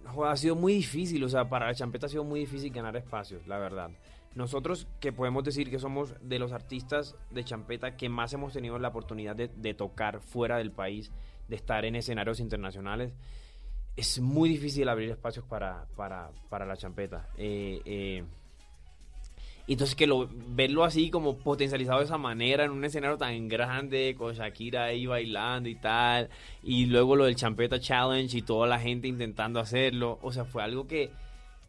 [0.04, 2.98] joder, ha sido muy difícil, o sea, para la champeta ha sido muy difícil ganar
[2.98, 3.90] espacios, la verdad.
[4.34, 8.78] Nosotros que podemos decir que somos de los artistas de champeta que más hemos tenido
[8.80, 11.10] la oportunidad de, de tocar fuera del país,
[11.48, 13.14] de estar en escenarios internacionales,
[13.96, 17.30] es muy difícil abrir espacios para, para, para la champeta.
[17.38, 18.24] Eh, eh,
[19.68, 23.48] y entonces que lo, verlo así como potencializado de esa manera en un escenario tan
[23.48, 26.30] grande, con Shakira ahí bailando y tal,
[26.64, 30.62] y luego lo del Champeta Challenge y toda la gente intentando hacerlo, o sea, fue
[30.64, 31.10] algo que,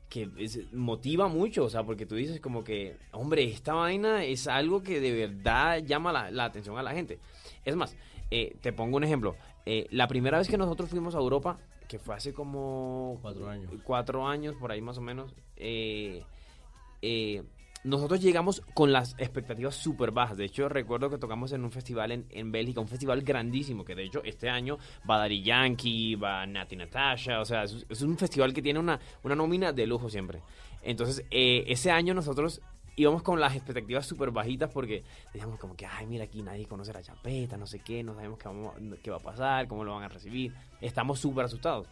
[0.08, 4.46] que es- motiva mucho, o sea, porque tú dices como que, hombre, esta vaina es
[4.46, 7.18] algo que de verdad llama la, la atención a la gente.
[7.64, 7.96] Es más,
[8.30, 9.36] eh, te pongo un ejemplo,
[9.68, 13.18] Eh, la primera vez que nosotros fuimos a Europa, que fue hace como...
[13.20, 13.72] Cuatro años.
[13.82, 16.22] Cuatro años, por ahí más o menos, eh,
[17.02, 17.42] eh,
[17.86, 20.36] nosotros llegamos con las expectativas súper bajas.
[20.36, 23.94] De hecho, recuerdo que tocamos en un festival en, en Bélgica, un festival grandísimo, que
[23.94, 28.18] de hecho este año va Daddy Yankee, va Nati Natasha, o sea, es, es un
[28.18, 30.42] festival que tiene una, una nómina de lujo siempre.
[30.82, 32.60] Entonces, eh, ese año nosotros
[32.96, 36.92] íbamos con las expectativas súper bajitas porque decíamos como que, ay, mira, aquí nadie conoce
[36.92, 39.94] la chapeta, no sé qué, no sabemos qué, vamos- qué va a pasar, cómo lo
[39.94, 40.52] van a recibir.
[40.80, 41.86] Estamos súper asustados.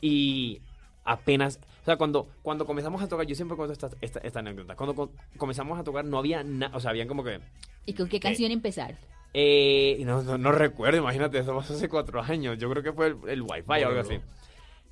[0.00, 0.60] Y
[1.04, 4.74] apenas, o sea, cuando, cuando comenzamos a tocar, yo siempre cuento esta, esta, esta anécdota,
[4.76, 7.40] cuando co- comenzamos a tocar no había nada, o sea, habían como que...
[7.86, 8.96] ¿Y con qué canción empezar?
[9.32, 13.06] Eh, no, no, no recuerdo, imagínate, eso pasó hace cuatro años, yo creo que fue
[13.08, 14.20] el, el Wi-Fi o algo así.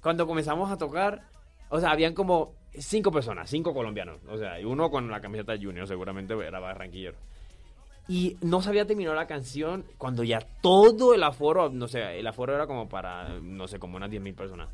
[0.01, 1.23] Cuando comenzamos a tocar,
[1.71, 5.57] o sea, habían como cinco personas, cinco colombianos, o sea, y uno con la camiseta
[5.61, 7.17] Junior, seguramente era barranquillero.
[8.11, 12.27] Y no se había terminado la canción cuando ya todo el aforo, no sé, el
[12.27, 14.69] aforo era como para, no sé, como unas 10 mil personas.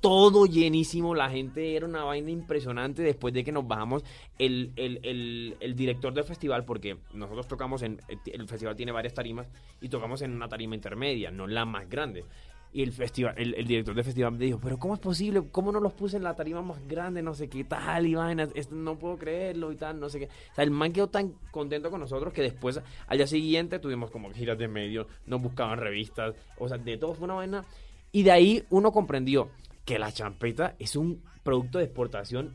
[0.00, 4.04] Todo llenísimo, la gente era una vaina impresionante después de que nos bajamos
[4.38, 9.14] el, el, el, el director del festival, porque nosotros tocamos en, el festival tiene varias
[9.14, 9.48] tarimas
[9.80, 12.24] y tocamos en una tarima intermedia, no la más grande.
[12.70, 15.42] Y el festival, el, el director del festival me dijo, pero ¿cómo es posible?
[15.50, 17.22] ¿Cómo no los puse en la tarima más grande?
[17.22, 20.26] No sé qué tal, y vainas, esto no puedo creerlo y tal, no sé qué.
[20.26, 24.10] O sea, el man quedó tan contento con nosotros que después, al día siguiente, tuvimos
[24.10, 27.64] como giras de medios, nos buscaban revistas, o sea, de todo fue una vaina.
[28.12, 29.48] Y de ahí uno comprendió
[29.88, 32.52] que la champeta es un producto de exportación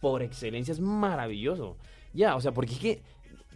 [0.00, 1.76] por excelencia, es maravilloso.
[2.14, 3.02] Ya, o sea, porque es que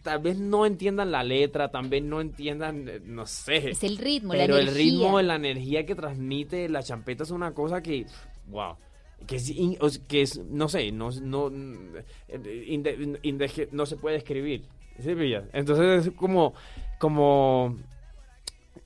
[0.03, 3.71] tal vez no entiendan la letra, tal vez no entiendan, eh, no sé.
[3.71, 4.85] Es el ritmo, la Pero el energía.
[4.85, 8.05] ritmo, la energía que transmite la champeta es una cosa que,
[8.49, 8.77] wow,
[9.27, 9.51] que es,
[10.07, 14.67] que es no sé, no, no, inde- inde- no se puede escribir.
[15.01, 15.45] ¿Sí pillas?
[15.55, 16.53] Entonces es como,
[16.99, 17.79] como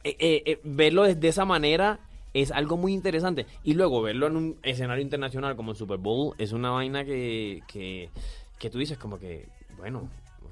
[0.04, 0.16] eh,
[0.46, 1.98] eh, verlo desde esa manera
[2.34, 3.46] es algo muy interesante.
[3.64, 7.62] Y luego verlo en un escenario internacional como el Super Bowl es una vaina que,
[7.66, 8.10] que,
[8.58, 10.08] que tú dices como que, bueno,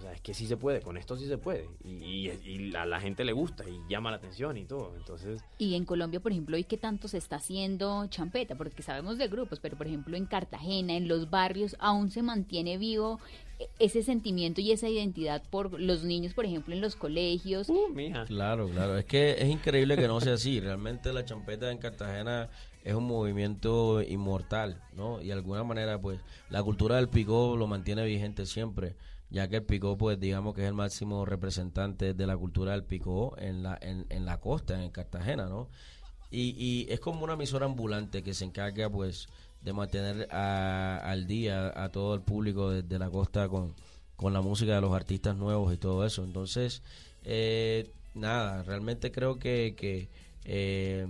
[0.07, 1.68] sea, es que sí se puede, con esto sí se puede.
[1.84, 4.94] Y, y- y a la gente le gusta y llama la atención y todo.
[4.96, 8.54] Entonces, Y en Colombia, por ejemplo, ¿y qué tanto se está haciendo champeta?
[8.54, 12.78] Porque sabemos de grupos, pero por ejemplo en Cartagena, en los barrios, aún se mantiene
[12.78, 13.18] vivo
[13.59, 17.68] e- ese sentimiento y esa identidad por los niños, por ejemplo, en los colegios.
[18.26, 18.96] Claro, claro.
[18.98, 20.61] Es que es increíble que no sea así.
[20.61, 22.48] Realmente la champeta en Cartagena
[22.84, 25.20] es un movimiento inmortal, ¿no?
[25.20, 28.94] Y de alguna manera, pues, la cultura del picó lo mantiene vigente siempre,
[29.31, 32.85] ya que el picó, pues, digamos que es el máximo representante de la cultura del
[32.85, 35.68] picó en la, en, en la costa, en Cartagena, ¿no?
[36.31, 39.29] Y, y es como una emisora ambulante que se encarga, pues,
[39.62, 43.74] de mantener a- al día a todo el público de, la costa con,
[44.16, 46.24] con la música de los artistas nuevos y todo eso.
[46.24, 46.83] Entonces,
[47.24, 50.09] eh, nada, realmente creo que, que
[50.45, 51.07] eh,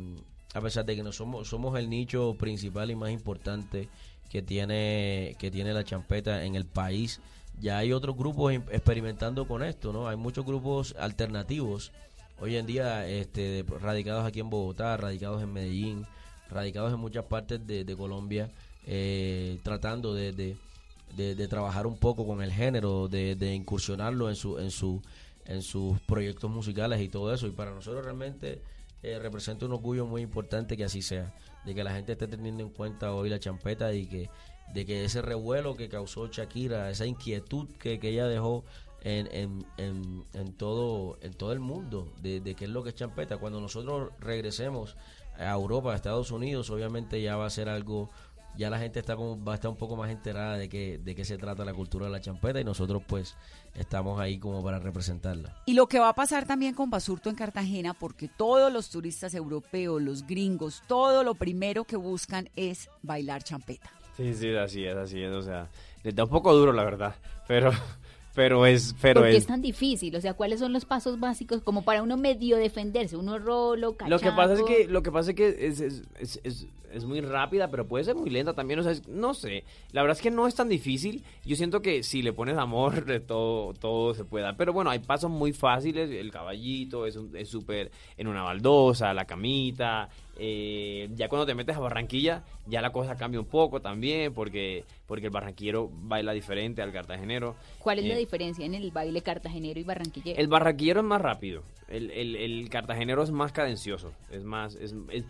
[0.55, 3.89] a pesar de que no somos, somos el nicho principal y más importante
[4.31, 7.21] que tiene, que tiene la champeta en el país,
[7.61, 10.09] ya hay otros grupos em- experimentando con esto, ¿no?
[10.09, 11.93] Hay muchos grupos alternativos
[12.41, 16.07] hoy en día este, radicados aquí en Bogotá, radicados en Medellín,
[16.51, 18.51] radicados en muchas partes de, Colombia,
[18.87, 24.59] eh, tratando de, de, trabajar un poco con el género, de, de incursionarlo en su,
[24.59, 25.03] en su,
[25.47, 27.47] en sus proyectos musicales y todo eso.
[27.47, 28.61] Y para nosotros realmente
[29.03, 31.33] eh, representa un orgullo muy importante que así sea,
[31.65, 34.31] de que la gente esté teniendo en cuenta hoy la champeta y que
[34.73, 38.65] de que ese revuelo que causó Shakira, esa inquietud que, que ella dejó
[39.03, 39.29] en,
[39.77, 43.39] en, en, todo en todo el mundo de, de qué es lo que es champeta.
[43.39, 44.97] Cuando nosotros regresemos
[45.39, 48.11] a Europa, a Estados Unidos, obviamente ya va a ser algo,
[48.57, 51.15] ya la gente está como, va a estar un poco más enterada de qué, de
[51.15, 53.37] qué se trata la cultura de la champeta y nosotros pues
[53.75, 55.63] estamos ahí como para representarla.
[55.67, 59.35] Y lo que va a pasar también con Basurto en Cartagena, porque todos los turistas
[59.35, 63.93] europeos, los gringos, todo lo primero que buscan es bailar champeta.
[64.17, 65.33] Sí, sí, así es, así es.
[65.33, 65.69] O sea,
[66.03, 67.15] les da un poco duro, la verdad.
[67.49, 67.71] Pero,
[68.35, 70.15] pero es, pero ¿Por qué es, es tan difícil?
[70.17, 73.17] O sea, ¿cuáles son los pasos básicos como para uno medio defenderse?
[73.17, 74.11] Uno rolo, cachaco.
[74.11, 76.67] Lo que pasa es que, lo que pasa es que es, es, es, es-
[77.05, 78.81] muy rápida, pero puede ser muy lenta también.
[78.81, 79.65] O sea, es- no sé.
[79.93, 81.23] La verdad es que no es tan difícil.
[81.45, 84.57] Yo siento que si le pones amor, todo, todo se puede dar.
[84.57, 86.11] Pero bueno, hay pasos muy fáciles.
[86.11, 90.09] El caballito es súper en una baldosa, la camita.
[90.39, 94.85] Eh, ya cuando te metes a Barranquilla, ya la cosa cambia un poco también, porque,
[95.07, 97.57] porque el barranquillero baila diferente al cartagenero.
[97.79, 100.39] ¿Cuál es la Eh, diferencia en el baile cartagenero y barranquillero?
[100.41, 101.63] el barranquillero es más rápido.
[101.89, 104.13] El, el, el cartagenero es más cadencioso.
[104.31, 104.75] Es más.
[104.77, 105.25] Es, es-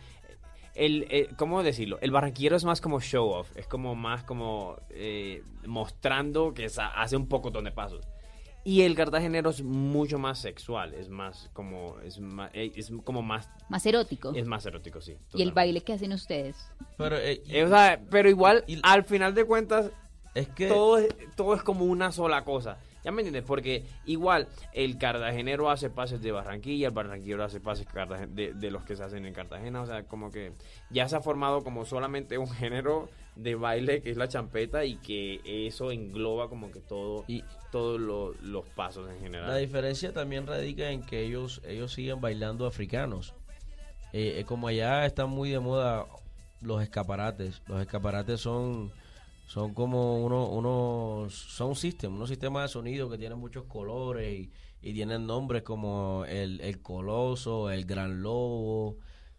[0.74, 1.98] el, eh, ¿Cómo decirlo?
[2.02, 3.50] El barranquillero es más como show off.
[3.56, 8.06] Es como más como eh, mostrando que hace un poco de pasos.
[8.66, 10.92] Y el cartagenero es mucho más sexual.
[10.94, 12.00] Es más como.
[12.00, 13.48] Es, más, eh, es como más.
[13.68, 14.32] Más erótico.
[14.34, 15.16] Es más erótico, sí.
[15.34, 16.68] ¿Y el baile que hacen ustedes?
[16.98, 19.92] Pero, eh, Eh, o sea, pero igual, al final de cuentas,
[20.34, 22.78] es que todo, es, todo es como una sola cosa.
[23.04, 23.44] ¿Ya me entiendes?
[23.44, 27.86] Porque igual el cartagenero hace pases de Barranquilla, el barranquillero hace pases
[28.30, 29.80] de, de los que se hacen en Cartagena.
[29.82, 30.54] O sea, como que
[30.90, 34.96] ya se ha formado como solamente un género de baile que es la champeta y
[34.96, 37.24] que eso engloba como que todo
[37.70, 39.48] todos lo- los pasos en general.
[39.48, 43.34] La diferencia también radica en que ellos ellos siguen bailando africanos.
[44.12, 46.06] Eh, eh, como allá están muy de moda
[46.62, 47.60] los escaparates.
[47.66, 48.92] Los escaparates son
[49.46, 54.50] son como unos unos son system, unos sistemas de sonido que tienen muchos colores y,
[54.82, 58.96] y tienen nombres como el, el coloso, el gran lobo,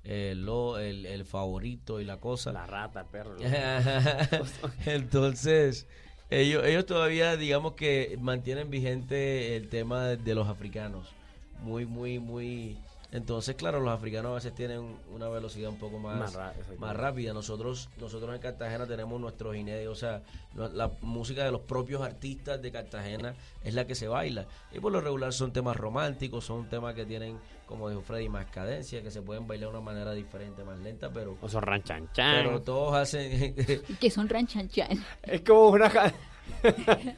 [0.07, 2.51] el, lo- el, el favorito y la cosa.
[2.51, 3.35] La rata, el perro.
[4.85, 5.87] Entonces,
[6.29, 11.07] ellos, ellos todavía, digamos que mantienen vigente el tema de, de los africanos.
[11.61, 12.77] Muy, muy, muy.
[13.09, 16.37] Entonces, claro, los africanos a veces tienen una velocidad un poco más,
[16.77, 17.33] Más rápida.
[17.33, 20.21] Nosotros, nosotros en Cartagena tenemos nuestros inéditos, o sea,
[20.73, 23.33] la música de los propios artistas de Cartagena
[23.63, 24.45] es la que se baila.
[24.73, 28.47] Y por lo regular son temas románticos, son temas que tienen, como dijo Freddy, más
[28.47, 31.37] cadencia, que se pueden bailar de una manera diferente, más lenta, pero.
[31.41, 32.43] O son ranchanchan.
[32.43, 33.55] Pero todos hacen.
[34.01, 34.89] Que son ranchanchan.
[35.23, 35.89] Es como una...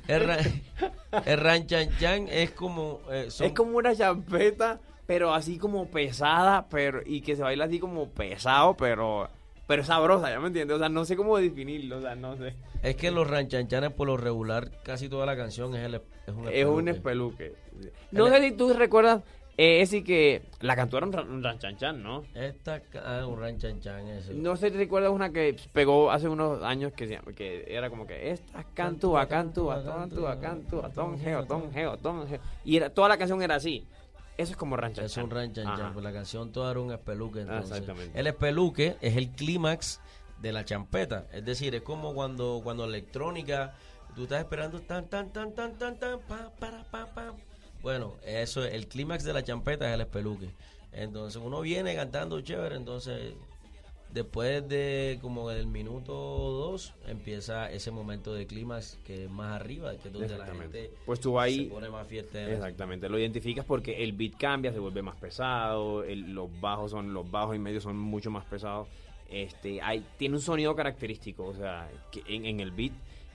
[0.08, 0.40] el, ra-
[1.26, 3.02] el ranchanchan es como.
[3.12, 4.80] eh, son- Es como una champeta,
[5.10, 9.28] pero así como pesada, pero y que se baila así como pesado, pero
[9.66, 10.76] pero sabrosa, ¿ya me entiendes?
[10.76, 12.53] O sea, no sé cómo definirlo, o sea, no sé.
[12.84, 16.01] Es que los ranchanchanes por lo regular, casi toda la canción es, el, es
[16.36, 17.47] un Es un espeluque.
[17.47, 17.93] espeluque.
[18.12, 19.24] No sé si tú recuerdas,
[19.57, 22.24] eh, ese que la cantó era un, ra- un ranchanchan, ¿no?
[22.36, 24.36] Esta, ah, un ranchanchan ese.
[24.36, 28.05] No sé si recuerdas una que pegó hace unos años que, se que era como
[28.05, 32.39] que esta cantúa, cantúa, cantúa, cantúa, ton geo, ton geo, ton geo.
[32.64, 33.86] Y era, toda la canción era así.
[34.40, 35.06] Eso es como ranchanchan.
[35.06, 35.94] Es un ranchanchan, Ajá.
[35.94, 37.42] pues la canción toda era un espeluque.
[37.42, 37.72] Entonces.
[37.72, 38.18] Exactamente.
[38.18, 40.00] El espeluque es el clímax
[40.42, 41.28] de la champeta.
[41.34, 43.74] Es decir, es como cuando, cuando electrónica,
[44.16, 47.34] tú estás esperando tan, tan, tan, tan, tan, tan, pa, para, pa, pa.
[47.82, 50.50] Bueno, eso, el clímax de la champeta es el espeluque.
[50.94, 53.34] Entonces uno viene cantando chévere, entonces
[54.14, 59.91] después de como del minuto dos empieza ese momento de clímax que es más arriba,
[59.97, 62.51] que es donde la gente Pues tú ahí- se pone más fiesta.
[62.51, 67.14] Exactamente, lo identificas porque el beat cambia, se vuelve más pesado, el- los bajos son
[67.14, 68.88] los bajos y medios son mucho más pesados.
[69.30, 72.93] Este, hay, tiene un sonido característico, o sea, que en, en el beat,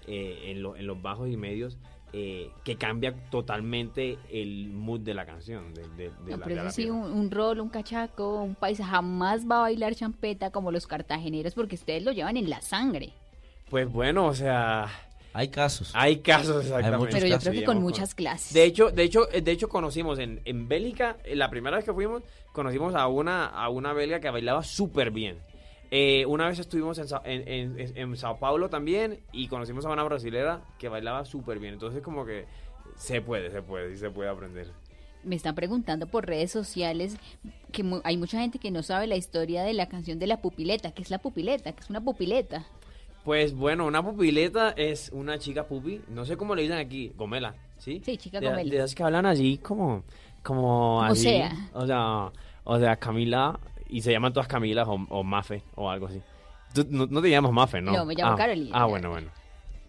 [0.08, 1.78] eh, en, lo- en los bajos y medios,
[2.16, 5.74] eh, que cambia totalmente el mood de la canción.
[5.74, 8.40] De, de- de No, la, pero de la eso sí, un, un rol, un cachaco,
[8.42, 12.48] un paisa jamás va a bailar champeta como los cartageneros porque ustedes lo llevan en
[12.48, 13.12] la sangre.
[13.68, 14.88] Pues bueno, o sea,
[15.32, 15.90] hay casos.
[15.94, 17.08] Hay casos, exactamente.
[17.10, 18.52] Pero yo creo que con muchas clases.
[18.54, 21.92] De hecho, de hecho, de hecho conocimos en, en Bélgica, eh, la primera vez que
[21.92, 25.38] fuimos, conocimos a una, a una belga que bailaba súper bien.
[25.96, 27.46] Eh, una vez estuvimos en, Sa- en,
[27.78, 31.74] en- en Sao Paulo también y conocimos a una brasilera que bailaba súper bien.
[31.74, 32.46] Entonces como que
[32.96, 34.72] se puede, se puede, sí se puede aprender.
[35.22, 37.16] Me están preguntando por redes sociales
[37.70, 40.42] que mu- hay mucha gente que no sabe la historia de la canción de la
[40.42, 40.90] pupileta.
[40.90, 41.70] ¿Qué es la pupileta?
[41.72, 42.66] ¿Qué es una pupileta?
[43.24, 47.54] Pues bueno, una pupileta es una chica pupi, no sé cómo le dicen aquí, gomela,
[47.78, 48.02] ¿sí?
[48.04, 48.68] Sí, chica de, gomela.
[48.70, 50.02] De esas que hablan allí como,
[50.42, 51.22] como O así.
[51.22, 51.70] sea.
[51.72, 52.32] O sea,
[52.64, 53.58] o sea, Camila,
[53.94, 56.20] y se llaman todas Camilas o, o Mafe o algo así.
[56.74, 57.92] Tú no, no te llamas Mafe, ¿no?
[57.92, 58.70] No, me llamo ah, Carolina.
[58.72, 59.28] Ah, bueno, bueno.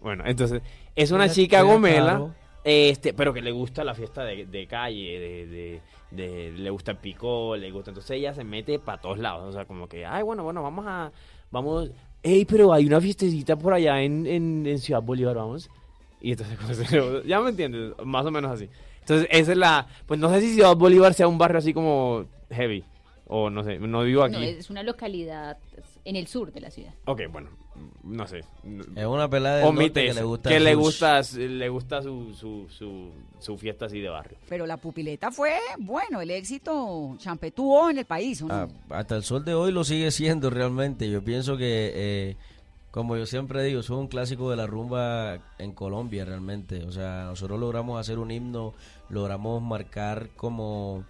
[0.00, 0.62] Bueno, entonces,
[0.94, 2.32] es una chica gomela,
[2.62, 5.80] este, pero que le gusta la fiesta de, de calle, de, de,
[6.12, 9.52] de- le gusta el picó, le gusta, entonces ella se mete para todos lados, o
[9.52, 11.10] sea, como que, ay, bueno, bueno, vamos a,
[11.50, 11.90] vamos,
[12.22, 15.68] hey, pero hay una fiestecita por allá en, en, en Ciudad Bolívar, vamos,
[16.20, 16.56] y entonces,
[17.26, 18.68] ya me entiendes, más o menos así.
[19.00, 22.26] Entonces, esa es la, pues no sé si Ciudad Bolívar sea un barrio así como
[22.50, 22.84] heavy,
[23.28, 24.36] o no sé, no vivo aquí.
[24.36, 25.58] No, es una localidad
[26.04, 26.94] en el sur de la ciudad.
[27.06, 27.50] Ok, bueno,
[28.04, 28.40] no sé.
[28.94, 32.68] Es una pelada del norte que le gusta que le gusta, le gusta su, su,
[32.68, 33.10] su,
[33.40, 34.38] su fiesta así de barrio.
[34.48, 38.54] Pero la pupileta fue, bueno, el éxito champetuó en el país, ¿o no?
[38.54, 41.10] Ah, hasta el sol de hoy lo sigue siendo realmente.
[41.10, 42.36] Yo pienso que, eh,
[42.92, 46.84] como yo siempre digo, es un clásico de la rumba en Colombia realmente.
[46.84, 48.74] O sea, nosotros logramos hacer un himno,
[49.08, 51.04] logramos marcar como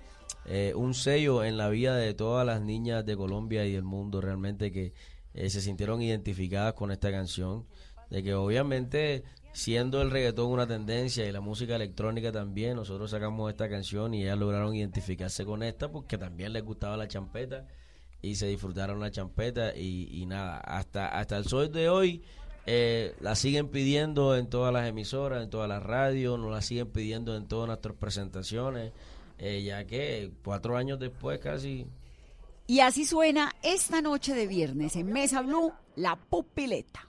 [0.47, 4.21] eh, un sello en la vida de todas las niñas de Colombia y del mundo
[4.21, 4.95] realmente que
[5.35, 7.67] eh, se sintieron identificadas con esta canción.
[8.11, 13.51] De que obviamente siendo el reggaetón una tendencia y la música electrónica también, nosotros sacamos
[13.51, 17.67] esta canción y ellas lograron identificarse con esta porque también les gustaba la champeta
[18.23, 22.23] y se disfrutaron la champeta y, nada, hasta, hasta el sol de hoy
[22.67, 26.89] eh, la siguen pidiendo en todas las emisoras, en todas las radios, nos la siguen
[26.89, 28.93] pidiendo en todas nuestras presentaciones,
[29.39, 31.87] eh, ya que cuatro años después casi...
[32.69, 37.09] Y así suena esta noche de viernes en Mesa Blue, la pupileta.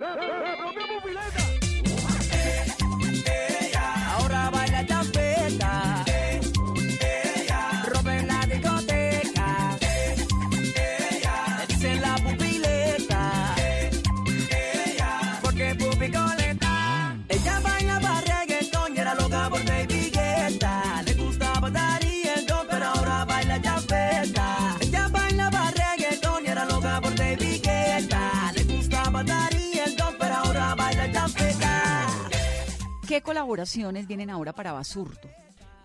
[0.00, 1.43] Ahora
[33.14, 35.28] ¿Qué colaboraciones vienen ahora para Basurto?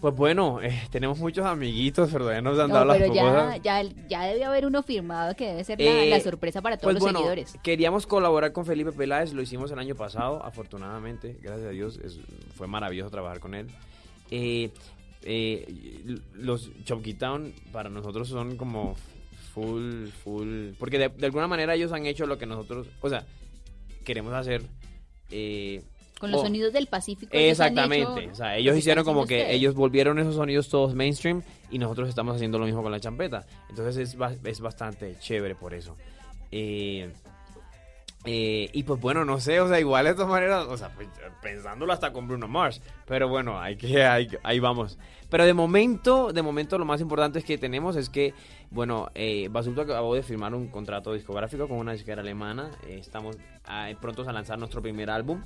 [0.02, 3.22] Pues bueno, eh, tenemos muchos amiguitos, pero ya nos han No, dado las pero ya,
[3.22, 3.62] propuestas.
[3.62, 6.86] ya, ya debe haber uno firmado que debe ser la, Eh, la sorpresa para todos
[6.88, 7.54] pues los bueno, seguidores.
[7.62, 12.18] Queríamos colaborar con Felipe Peláez, lo hicimos el año pasado, afortunadamente, gracias a Dios, es-
[12.56, 13.68] fue maravilloso trabajar con él.
[14.32, 14.72] Eh,
[15.22, 18.96] eh, los Chopkey Town para nosotros son como
[19.54, 23.24] full, full, porque de, de alguna manera ellos han hecho lo que nosotros, o sea,
[24.04, 24.64] queremos hacer.
[26.20, 27.32] Con los o- sonidos del Pacífico.
[27.36, 29.56] Exactamente, hecho o sea, lo ellos hicieron como que ustedes.
[29.56, 31.42] ellos volvieron esos sonidos todos mainstream
[31.72, 33.46] y nosotros estamos haciendo lo mismo con la champeta.
[33.70, 35.96] Entonces es, es bastante chévere por eso.
[36.52, 37.10] Eh,
[38.26, 41.08] eh, y pues bueno, no sé, o sea, igual de todas maneras, o sea, pues,
[41.42, 44.98] pensándolo hasta con Bruno Mars, pero bueno, hay que, hay- ahí vamos.
[45.30, 48.34] Pero de momento, de momento lo más importante es que tenemos es que,
[48.72, 53.38] bueno, eh, Basulto acabó de firmar un contrato discográfico con una disquera alemana, Eh, estamos
[53.66, 55.42] ah, prontos a lanzar nuestro primer álbum,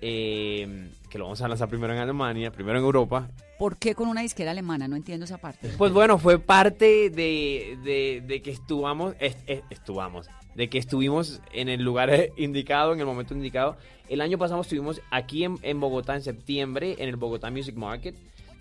[0.00, 3.28] eh, que lo vamos a lanzar primero en Alemania, primero en Europa,
[3.58, 4.86] ¿Por qué con una disquera alemana?
[4.86, 5.68] No entiendo esa parte.
[5.76, 11.40] pues bueno, fue parte de, de, de que estuvamos, est- est- estuvamos, de que estuvimos
[11.52, 13.76] en el lugar indicado, en el momento indicado.
[14.08, 18.14] El año pasado estuvimos aquí en, en Bogotá en septiembre, en el Bogotá Music Market,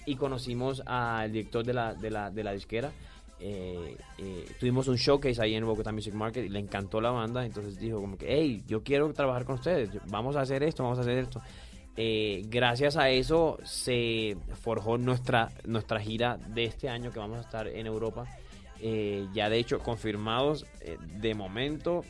[0.08, 2.92] y conocimos al director de la, de la, de la disquera.
[3.40, 7.46] Eh, eh, tuvimos un showcase ahí en Bogotá Music Market y le encantó la banda,
[7.46, 10.98] entonces dijo como que, hey, yo quiero trabajar con ustedes, vamos a hacer esto, vamos
[10.98, 11.42] a hacer esto.
[11.96, 17.42] Eh, gracias a eso se forjó nuestra, nuestra gira de este año que vamos a
[17.42, 18.26] estar en Europa.
[18.80, 22.04] Eh, ya de hecho confirmados eh, de momento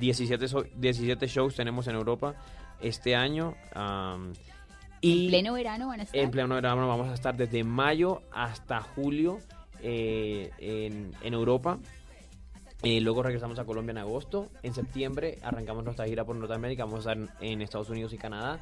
[0.00, 2.34] 17, so- 17 shows tenemos en Europa
[2.80, 3.54] este año.
[3.74, 4.32] am,
[5.02, 6.18] y En pleno verano van a estar.
[6.20, 9.38] en pleno verano vamos a estar desde mayo hasta julio
[9.82, 11.78] eh, en, en Europa.
[12.82, 14.48] Eh, luego regresamos a Colombia en agosto.
[14.62, 16.84] En septiembre arrancamos nuestra gira por Norteamérica.
[16.84, 18.60] Vamos a estar en, Estados Unidos y Canadá.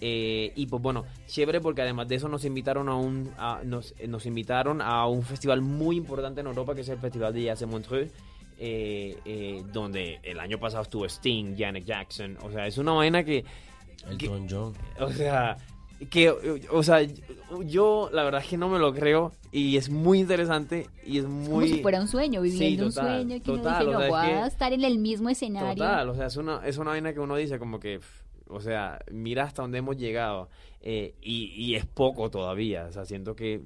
[0.00, 3.94] Eh, y pues bueno, chévere porque además de eso nos invitaron a un a- nos,
[3.98, 7.44] eh, nos invitaron a un festival muy importante en Europa que es el Festival de
[7.44, 8.10] Jazz de Montreux.
[8.64, 13.24] eh, eh, donde el año pasado estuvo Sting, Janet Jackson, o sea, es una vaina
[13.24, 13.44] que,
[14.18, 14.72] que- Elton John.
[15.00, 15.56] o sea,
[16.10, 16.30] que,
[16.70, 17.06] o sea,
[17.64, 21.26] yo la verdad es que no me lo creo y es muy interesante y es
[21.26, 21.64] muy...
[21.64, 24.00] Como si fuera un sueño, Sí, viviendo total, un sueño, que uno total, dice, o
[24.00, 25.84] no, voy a estar en el mismo escenario.
[25.84, 28.00] Total, o sea, es una, es una vaina que uno dice como que,
[28.48, 30.48] o sea, mira hasta dónde hemos llegado
[30.80, 33.60] eh, y, y es poco todavía, o sea, siento que,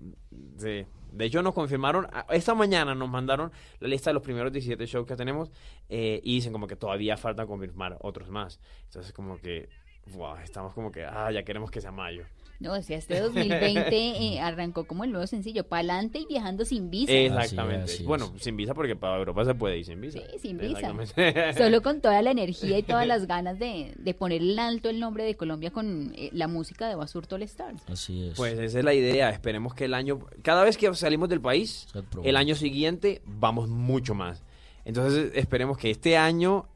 [0.56, 0.86] sí.
[1.12, 5.06] De hecho, nos confirmaron, esta mañana nos mandaron la lista de los primeros 17 shows
[5.06, 5.50] que tenemos
[5.88, 8.60] eh, y dicen como que todavía falta confirmar otros más.
[8.84, 9.70] Entonces, como que,
[10.14, 12.24] wow, estamos como que, ah, ya queremos que sea mayo.
[12.58, 16.90] No, o sea, este 2020 eh, arrancó como el nuevo sencillo, pa'lante y viajando sin
[16.90, 17.12] visa.
[17.12, 17.84] Exactamente.
[17.84, 18.08] Así es, así es.
[18.08, 20.20] Bueno, sin visa porque para Europa se puede ir sin visa.
[20.32, 20.92] Sí, sin visa.
[21.56, 25.00] Solo con toda la energía y todas las ganas de, de poner en alto el
[25.00, 27.82] nombre de Colombia con eh, la música de Basurto All Stars.
[27.88, 28.36] Así es.
[28.36, 29.30] Pues esa es la idea.
[29.30, 31.88] Esperemos que el año, cada vez que salimos del país,
[32.24, 34.42] el año siguiente vamos mucho más.
[34.84, 36.68] Entonces esperemos que este año,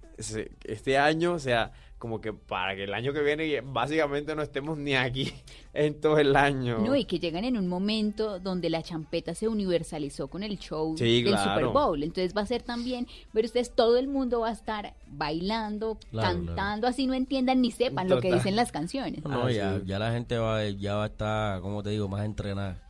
[0.64, 4.94] este año sea como que para que el año que viene básicamente no estemos ni
[4.96, 5.30] aquí
[5.74, 6.78] en todo el año.
[6.78, 10.96] No, y que llegan en un momento donde la champeta se universalizó con el show
[10.96, 11.50] Sí, del claro.
[11.50, 12.02] Super Bowl.
[12.02, 16.38] Entonces va a ser también, pero ustedes, todo el mundo va a estar bailando, Claro,
[16.46, 19.22] cantando, así no entiendan ni sepan lo que dicen las canciones.
[19.22, 22.24] No, no, ya, ya la gente va, ya va a estar, como te digo, más
[22.24, 22.89] entrenada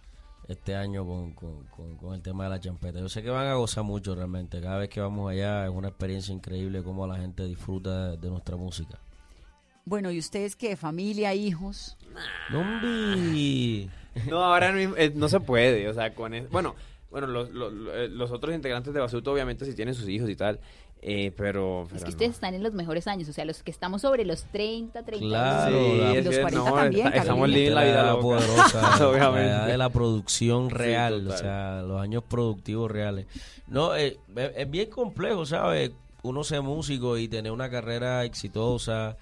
[0.51, 2.98] este año con, con- con- con el tema de la champeta.
[2.98, 4.61] Yo sé que van a gozar mucho realmente.
[4.61, 8.57] Cada vez que vamos allá es una experiencia increíble cómo la gente disfruta de nuestra
[8.57, 8.98] música.
[9.84, 10.76] Bueno, ¿y ustedes qué?
[10.76, 11.96] ¿Familia, hijos?
[12.51, 13.90] ¡Nombi!
[14.28, 16.74] No, ahora mismo, eh, no se puede, o sea, con es- bueno,
[17.11, 20.61] bueno, los, los, los otros integrantes de Basurto obviamente sí tienen sus hijos y tal,
[21.03, 22.09] eh, pero, Es que no.
[22.11, 25.26] ustedes están en los mejores años, o sea, los que estamos sobre los 30, 30.
[25.26, 28.22] Claro, Sí, los que 40 no, también, está- estamos living la vida loca.
[28.22, 29.40] poderosa, obviamente.
[29.51, 33.26] la edad de la producción real, o sea, los años productivos reales.
[33.66, 34.18] No, eh,
[34.57, 35.92] es, bien complejo, ¿sabes?
[36.22, 39.16] Uno ser músico y tener una carrera exitosa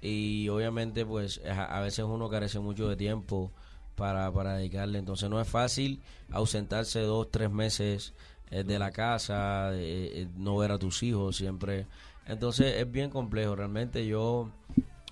[0.00, 3.50] y obviamente pues a, a veces uno carece mucho de tiempo
[3.96, 8.12] para, para dedicarle, entonces no es fácil ausentarse dos, tres meses
[8.54, 11.86] eh, de la casa, eh, eh, no ver a tus hijos siempre.
[12.26, 14.48] Entonces es bien complejo, realmente yo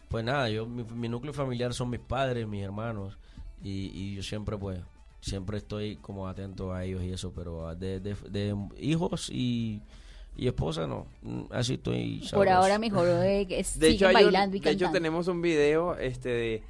[0.09, 3.17] pues nada, yo mi, mi núcleo familiar son mis padres, mis hermanos
[3.65, 4.79] y, y yo siempre pues
[5.21, 9.81] siempre estoy como atento a ellos y eso, pero ah, de, de, de hijos y,
[10.37, 12.29] y esposa no, Mm, así estoy.
[12.33, 15.97] Por ahora mejor eh, que De hecho, un- bailando y de hecho, tenemos un video
[15.97, 16.63] este de,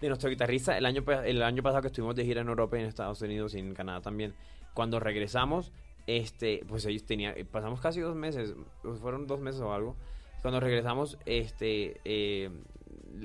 [0.00, 2.82] de nuestro guitarrista el año el año pasado que estuvimos de gira en Europa y
[2.82, 4.34] en Estados Unidos y en Canadá también.
[4.74, 5.72] Cuando regresamos,
[6.06, 8.54] este, pues ellos tenían, pasamos casi dos meses,
[9.00, 9.96] fueron dos meses o algo.
[10.42, 12.50] Cuando regresamos, este, eh,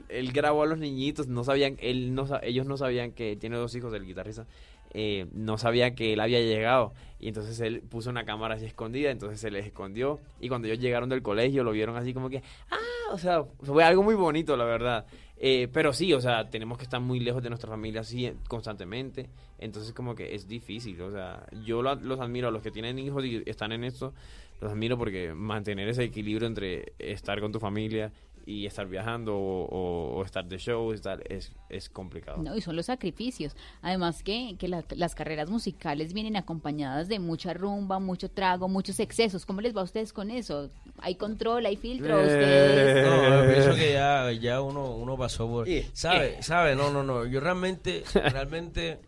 [0.10, 3.76] él grabó a los niñitos, no sabían, él no, ellos no sabían que tiene dos
[3.76, 4.48] hijos el guitarrista.
[4.94, 6.94] Eh, no sabía que él había llegado.
[7.20, 10.20] Y entonces él puso una cámara así escondida, entonces se les escondió.
[10.40, 13.84] Y cuando ellos llegaron del colegio, lo vieron así como que, ah, o sea, fue
[13.84, 15.06] algo muy bonito, la verdad.
[15.38, 19.28] Eh, pero sí, o sea, tenemos que estar muy lejos de nuestra familia así constantemente.
[19.60, 22.98] Entonces como que es difícil, o sea, yo lo- los admiro a los que tienen
[23.00, 24.14] hijos y están en esto,
[24.60, 28.12] los admiro porque mantener ese equilibrio entre estar con tu familia
[28.46, 32.42] y estar viajando o, o- o estar de show estar, es, es complicado.
[32.42, 33.56] No, y son los sacrificios.
[33.82, 39.00] Además que, que la- las carreras musicales vienen acompañadas de mucha rumba, mucho trago, muchos
[39.00, 39.46] excesos.
[39.46, 40.70] ¿Cómo les va a ustedes con eso?
[41.00, 42.20] ¿Hay control, hay filtro?
[42.20, 42.26] Eh.
[42.26, 43.06] Ustedes...
[43.08, 45.68] No, yo pienso que ya, ya uno, uno pasó por...
[45.70, 46.42] Eh, ¿Sabe?
[46.42, 46.76] ¿Sabe?
[46.76, 47.26] No, no, no.
[47.26, 49.00] Yo realmente, realmente,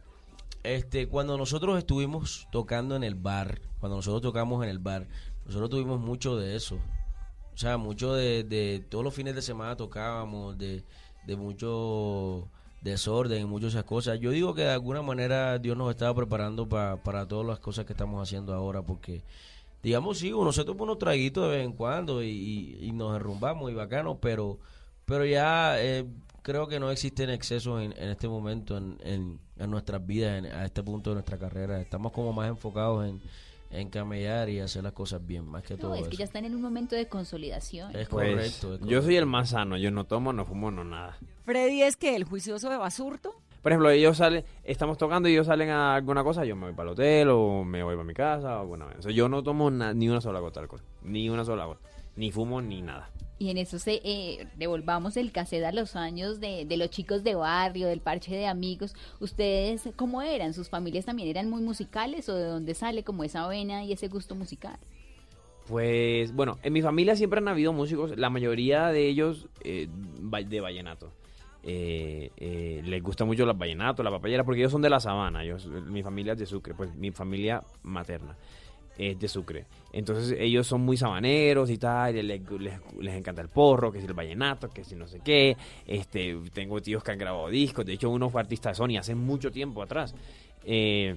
[0.63, 5.07] este, cuando nosotros estuvimos tocando en el bar, cuando nosotros tocamos en el bar,
[5.45, 6.77] nosotros tuvimos mucho de eso.
[7.53, 10.83] O sea, mucho de, de todos los fines de semana tocábamos, de,
[11.27, 12.47] de mucho
[12.81, 14.19] desorden y muchas esas cosas.
[14.19, 17.85] Yo digo que de alguna manera Dios nos estaba preparando pa- para todas las cosas
[17.85, 19.23] que estamos haciendo ahora, porque
[19.83, 23.71] digamos, sí, uno se toma unos traguitos de vez en cuando y, y- nos derrumbamos
[23.71, 24.57] y bacano, pero,
[25.05, 26.05] pero ya eh,
[26.41, 30.51] creo que no existen excesos en, en este momento en, en- en nuestras vidas, en-
[30.51, 31.79] a este punto de nuestra carrera.
[31.79, 33.21] Estamos como más enfocados en,
[33.73, 36.17] en camellar y hacer las cosas bien, más que todo No, es que eso.
[36.19, 37.95] ya están en un momento de consolidación.
[37.95, 40.83] Es Pues, correcto, es Yo soy el más sano, yo no tomo, no fumo, no
[40.83, 41.17] nada.
[41.45, 43.35] Freddy es que el juicioso de Basurto.
[43.61, 46.73] Por ejemplo, ellos salen, estamos tocando y ellos salen a alguna cosa, yo me voy
[46.73, 48.97] para el hotel o me voy para mi casa o alguna vez.
[48.99, 51.65] O sea, yo no tomo na- ni una sola gota de alcohol, ni una sola
[51.65, 51.79] gota,
[52.15, 53.09] ni fumo ni nada.
[53.39, 57.23] Y en eso se eh, devolvamos el cassette a los años de, de los chicos
[57.23, 58.95] de barrio, del parche de amigos.
[59.19, 60.53] ¿Ustedes cómo eran?
[60.53, 64.07] ¿Sus familias también eran muy musicales o de dónde sale como esa vena y ese
[64.07, 64.77] gusto musical?
[65.67, 69.87] Pues, bueno, en mi familia siempre han habido músicos, la mayoría de ellos eh,
[70.47, 71.11] de vallenato.
[71.65, 75.43] Eh, eh, les gusta mucho los vallenatos, la papayera, porque ellos son de la sabana.
[75.43, 78.35] Ellos, mi familia es de Sucre, pues mi familia materna
[78.97, 79.65] es de Sucre.
[79.91, 84.05] Entonces ellos son muy sabaneros y tal, les, les- les encanta el porro, que si
[84.07, 85.55] el vallenato, que si no sé qué.
[85.85, 89.13] Este, tengo tíos que han grabado discos, de hecho uno fue artista de Sony hace
[89.15, 90.13] mucho tiempo atrás.
[90.65, 91.15] Eh,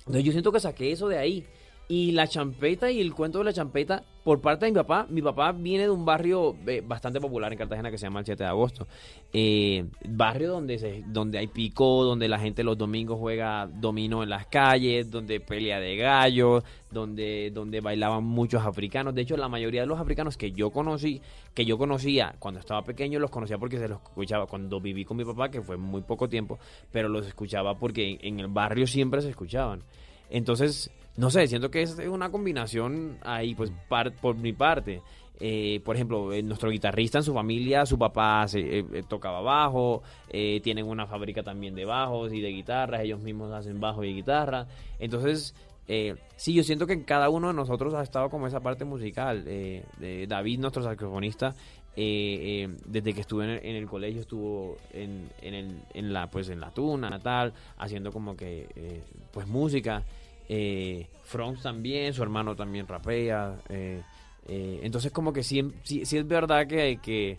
[0.00, 1.44] entonces yo siento que saqué eso de ahí.
[1.90, 5.22] Y la champeta y el cuento de la champeta, por parte de mi papá, mi
[5.22, 8.42] papá viene de un barrio eh, bastante popular en Cartagena que se llama el 7
[8.42, 8.86] de agosto.
[9.32, 14.28] Eh, barrio donde, se, donde hay pico, donde la gente los domingos juega domino en
[14.28, 19.14] las calles, donde pelea de gallos, donde, donde bailaban muchos africanos.
[19.14, 21.22] De hecho, la mayoría de los africanos que yo conocí,
[21.54, 25.16] que yo conocía cuando estaba pequeño, los conocía porque se los escuchaba cuando viví con
[25.16, 26.58] mi papá, que fue muy poco tiempo,
[26.92, 29.82] pero los escuchaba porque en, en el barrio siempre se escuchaban.
[30.28, 35.02] Entonces, no sé, siento que es una combinación ahí, pues, par- por mi parte.
[35.40, 39.40] Eh, por ejemplo, eh, nuestro guitarrista en su familia, su papá se, eh, eh, tocaba
[39.40, 44.02] bajo, eh, tienen una fábrica también de bajos y de guitarras, ellos mismos hacen bajo
[44.02, 44.66] y guitarra.
[44.98, 45.54] Entonces,
[45.86, 48.84] eh, sí, yo siento que en cada uno de nosotros ha estado como esa parte
[48.84, 49.44] musical.
[49.46, 51.54] Eh, de David, nuestro saxofonista,
[51.96, 56.12] eh, eh, desde que estuve en el, en el colegio estuvo en, en, el, en
[56.12, 59.02] la pues en la tuna natal haciendo como que
[59.32, 60.04] pues música
[60.48, 64.02] eh, Franz también su hermano también rapea eh,
[64.46, 67.38] eh, entonces como que sí, sí, sí es verdad que, que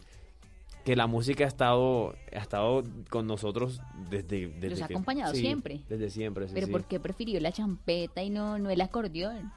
[0.86, 5.34] que la música ha estado ha estado con nosotros desde, desde Los ha que- acompañado
[5.34, 5.82] sí, siempre.
[5.90, 6.72] desde siempre sí, ¿Pero sí.
[6.72, 9.52] por qué prefirió la champeta y no, no el acordeón?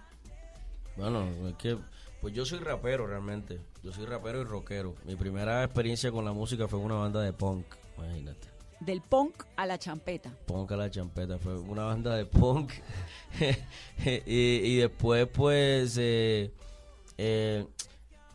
[0.97, 1.79] Bueno, es que
[2.21, 3.59] pues yo soy rapero realmente.
[3.83, 4.95] Yo soy rapero y rockero.
[5.05, 7.65] Mi primera experiencia con la música fue en una banda de punk,
[7.99, 8.47] imagínate.
[8.85, 10.31] Del punk a la champeta.
[10.47, 12.73] Punk a la champeta, fue una banda de punk.
[14.27, 16.51] y, después, pues, eh,
[17.17, 17.65] eh,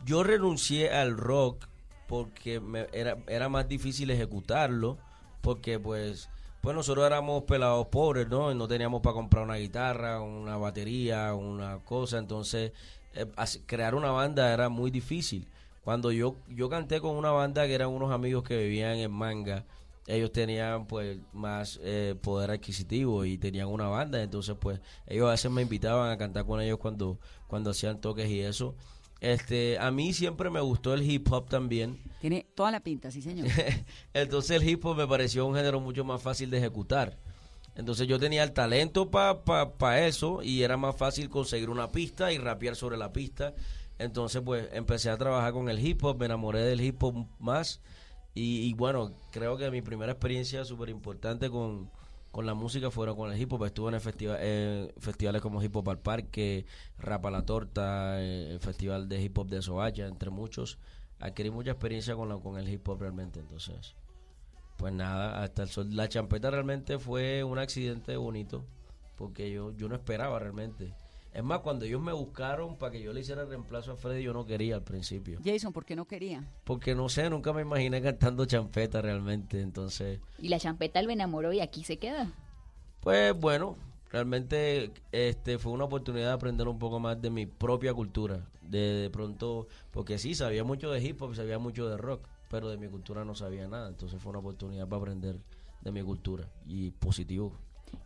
[0.06, 1.66] yo renuncié al rock
[2.06, 2.62] porque
[2.94, 4.96] era, era más difícil ejecutarlo,
[5.42, 6.30] porque pues,
[6.62, 8.50] pues nosotros éramos pelados pobres, ¿no?
[8.50, 12.72] Y no teníamos para comprar una guitarra, una batería, una cosa, entonces
[13.12, 13.26] eh,
[13.66, 15.46] crear una banda era muy difícil.
[15.84, 19.66] Cuando yo, yo canté con una banda que eran unos amigos que vivían en Manga,
[20.08, 25.32] ellos tenían pues más eh, poder adquisitivo y tenían una banda, entonces pues ellos a
[25.32, 28.74] veces me invitaban a cantar con ellos cuando, cuando hacían toques y eso.
[29.20, 31.98] Este, a mí siempre me gustó el hip hop también.
[32.22, 33.48] Tiene toda la pinta, sí, señor.
[34.14, 37.18] Entonces el hip hop me pareció un género mucho más fácil de ejecutar.
[37.74, 41.92] Entonces yo tenía el talento para pa, pa eso y era más fácil conseguir una
[41.92, 43.54] pista y rapear sobre la pista.
[43.98, 47.82] Entonces pues empecé a trabajar con el hip hop, me enamoré del hip hop más
[48.38, 51.90] y, y bueno, creo que mi primera experiencia súper importante con,
[52.30, 53.64] con la música fueron con el hip hop.
[53.64, 54.02] Estuve en el
[54.40, 56.64] eh, festivales como Hip Hop al Parque,
[56.98, 60.78] Rapa la Torta, eh, el Festival de Hip Hop de Soacha, entre muchos.
[61.18, 63.96] Adquirí mucha experiencia con, la, con el hip hop realmente, entonces.
[64.78, 65.94] pues nada, hasta el sol.
[65.94, 68.64] La champeta realmente fue un accidente bonito,
[69.16, 70.94] porque yo, yo no esperaba realmente.
[71.38, 74.24] Es más, cuando ellos me buscaron para que yo le hiciera el reemplazo a Freddy,
[74.24, 75.38] yo no quería al principio.
[75.44, 76.44] Jason, ¿por qué no quería?
[76.64, 79.60] Porque no sé, nunca me imaginé cantando champeta realmente.
[79.60, 82.32] Entonces, Y la champeta lo enamoró y aquí se queda.
[82.98, 83.76] pues bueno,
[84.10, 88.44] realmente este fue una oportunidad de aprender un poco más de mi propia cultura.
[88.60, 92.68] De, de pronto, porque sí, sabía mucho de hip hop, sabía mucho de rock, pero
[92.68, 93.86] de mi cultura no sabía nada.
[93.86, 95.36] Entonces fue una oportunidad para aprender
[95.82, 97.52] de mi cultura y positivo.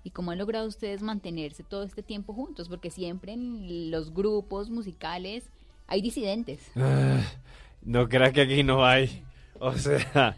[0.05, 2.68] ¿Y cómo han logrado ustedes mantenerse todo este tiempo juntos?
[2.68, 5.45] Porque siempre en los grupos musicales
[5.87, 6.70] hay disidentes.
[6.76, 7.20] Ah,
[7.83, 9.24] No creas que aquí no hay.
[9.59, 10.37] O sea,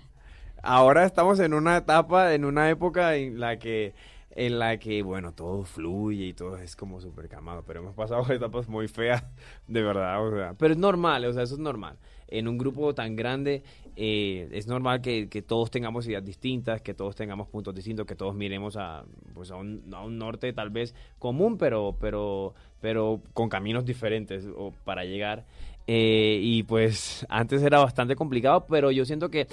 [0.63, 3.95] ahora estamos en una etapa, en una época en la que,
[4.31, 8.25] en la que, bueno, todo fluye y todo es como súper calmado, pero hemos pasado
[8.33, 9.25] etapas muy feas,
[9.67, 11.97] de verdad, o sea, pero es normal, o sea, eso es normal.
[12.29, 13.63] En un grupo tan grande
[13.97, 18.35] eh, es normal que, todos tengamos ideas distintas, que todos tengamos puntos distintos, que todos
[18.35, 19.05] miremos a,
[19.35, 24.47] pues a, un, norte tal vez común, pero, pero, pero con caminos diferentes
[24.85, 25.45] para llegar.
[25.87, 29.47] Eh, y pues antes era bastante complicado, pero yo siento que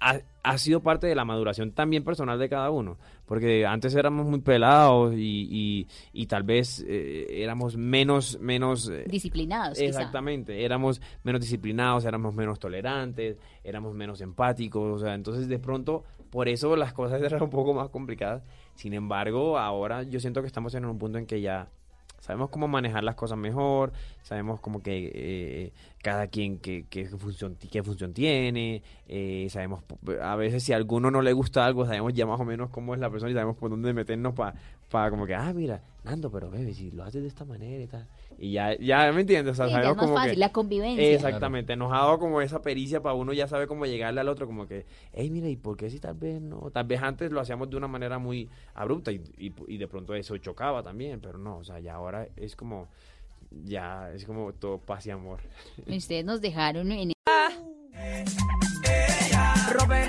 [0.00, 2.96] ha, ha sido parte de la maduración también personal de cada uno.
[3.26, 8.38] Porque antes éramos muy pelados y, y, y tal vez eh, éramos menos...
[8.40, 9.86] menos eh, Disciplinados, quizá.
[9.86, 16.04] Exactamente, éramos menos disciplinados, éramos menos tolerantes, éramos menos empáticos, o sea, entonces de pronto
[16.30, 18.42] por eso las cosas eran un poco más complicadas.
[18.74, 21.68] Sin embargo, ahora yo siento que estamos en un punto en que ya
[22.20, 23.92] sabemos cómo manejar las cosas mejor,
[24.22, 29.82] sabemos como que eh, cada quien qué, qué función qué función tiene, eh, sabemos
[30.22, 32.94] a veces si a alguno no le gusta algo, sabemos ya más o menos cómo
[32.94, 36.50] es la persona y sabemos por dónde meternos para como que, ah, mira, Nando, pero
[36.50, 38.06] bebé, si lo haces de esta manera y tal.
[38.40, 40.38] Y ya, ya me entiendes, o sea, Sí, ya sabemos es más como fácil, que-
[40.38, 41.12] la convivencia.
[41.12, 44.46] Exactamente, nos ha dado como esa pericia para uno ya sabe cómo llegarle al otro,
[44.46, 46.70] como que, hey, mira, ¿y por qué si tal vez no?
[46.70, 50.14] Tal vez antes lo hacíamos de una manera muy abrupta y, y, y de pronto
[50.14, 52.88] eso chocaba también, pero no, o sea, ya ahora es como,
[53.50, 55.40] ya es como todo paz y amor.
[55.86, 57.12] Y Ustedes nos dejaron en...
[59.72, 60.08] Robé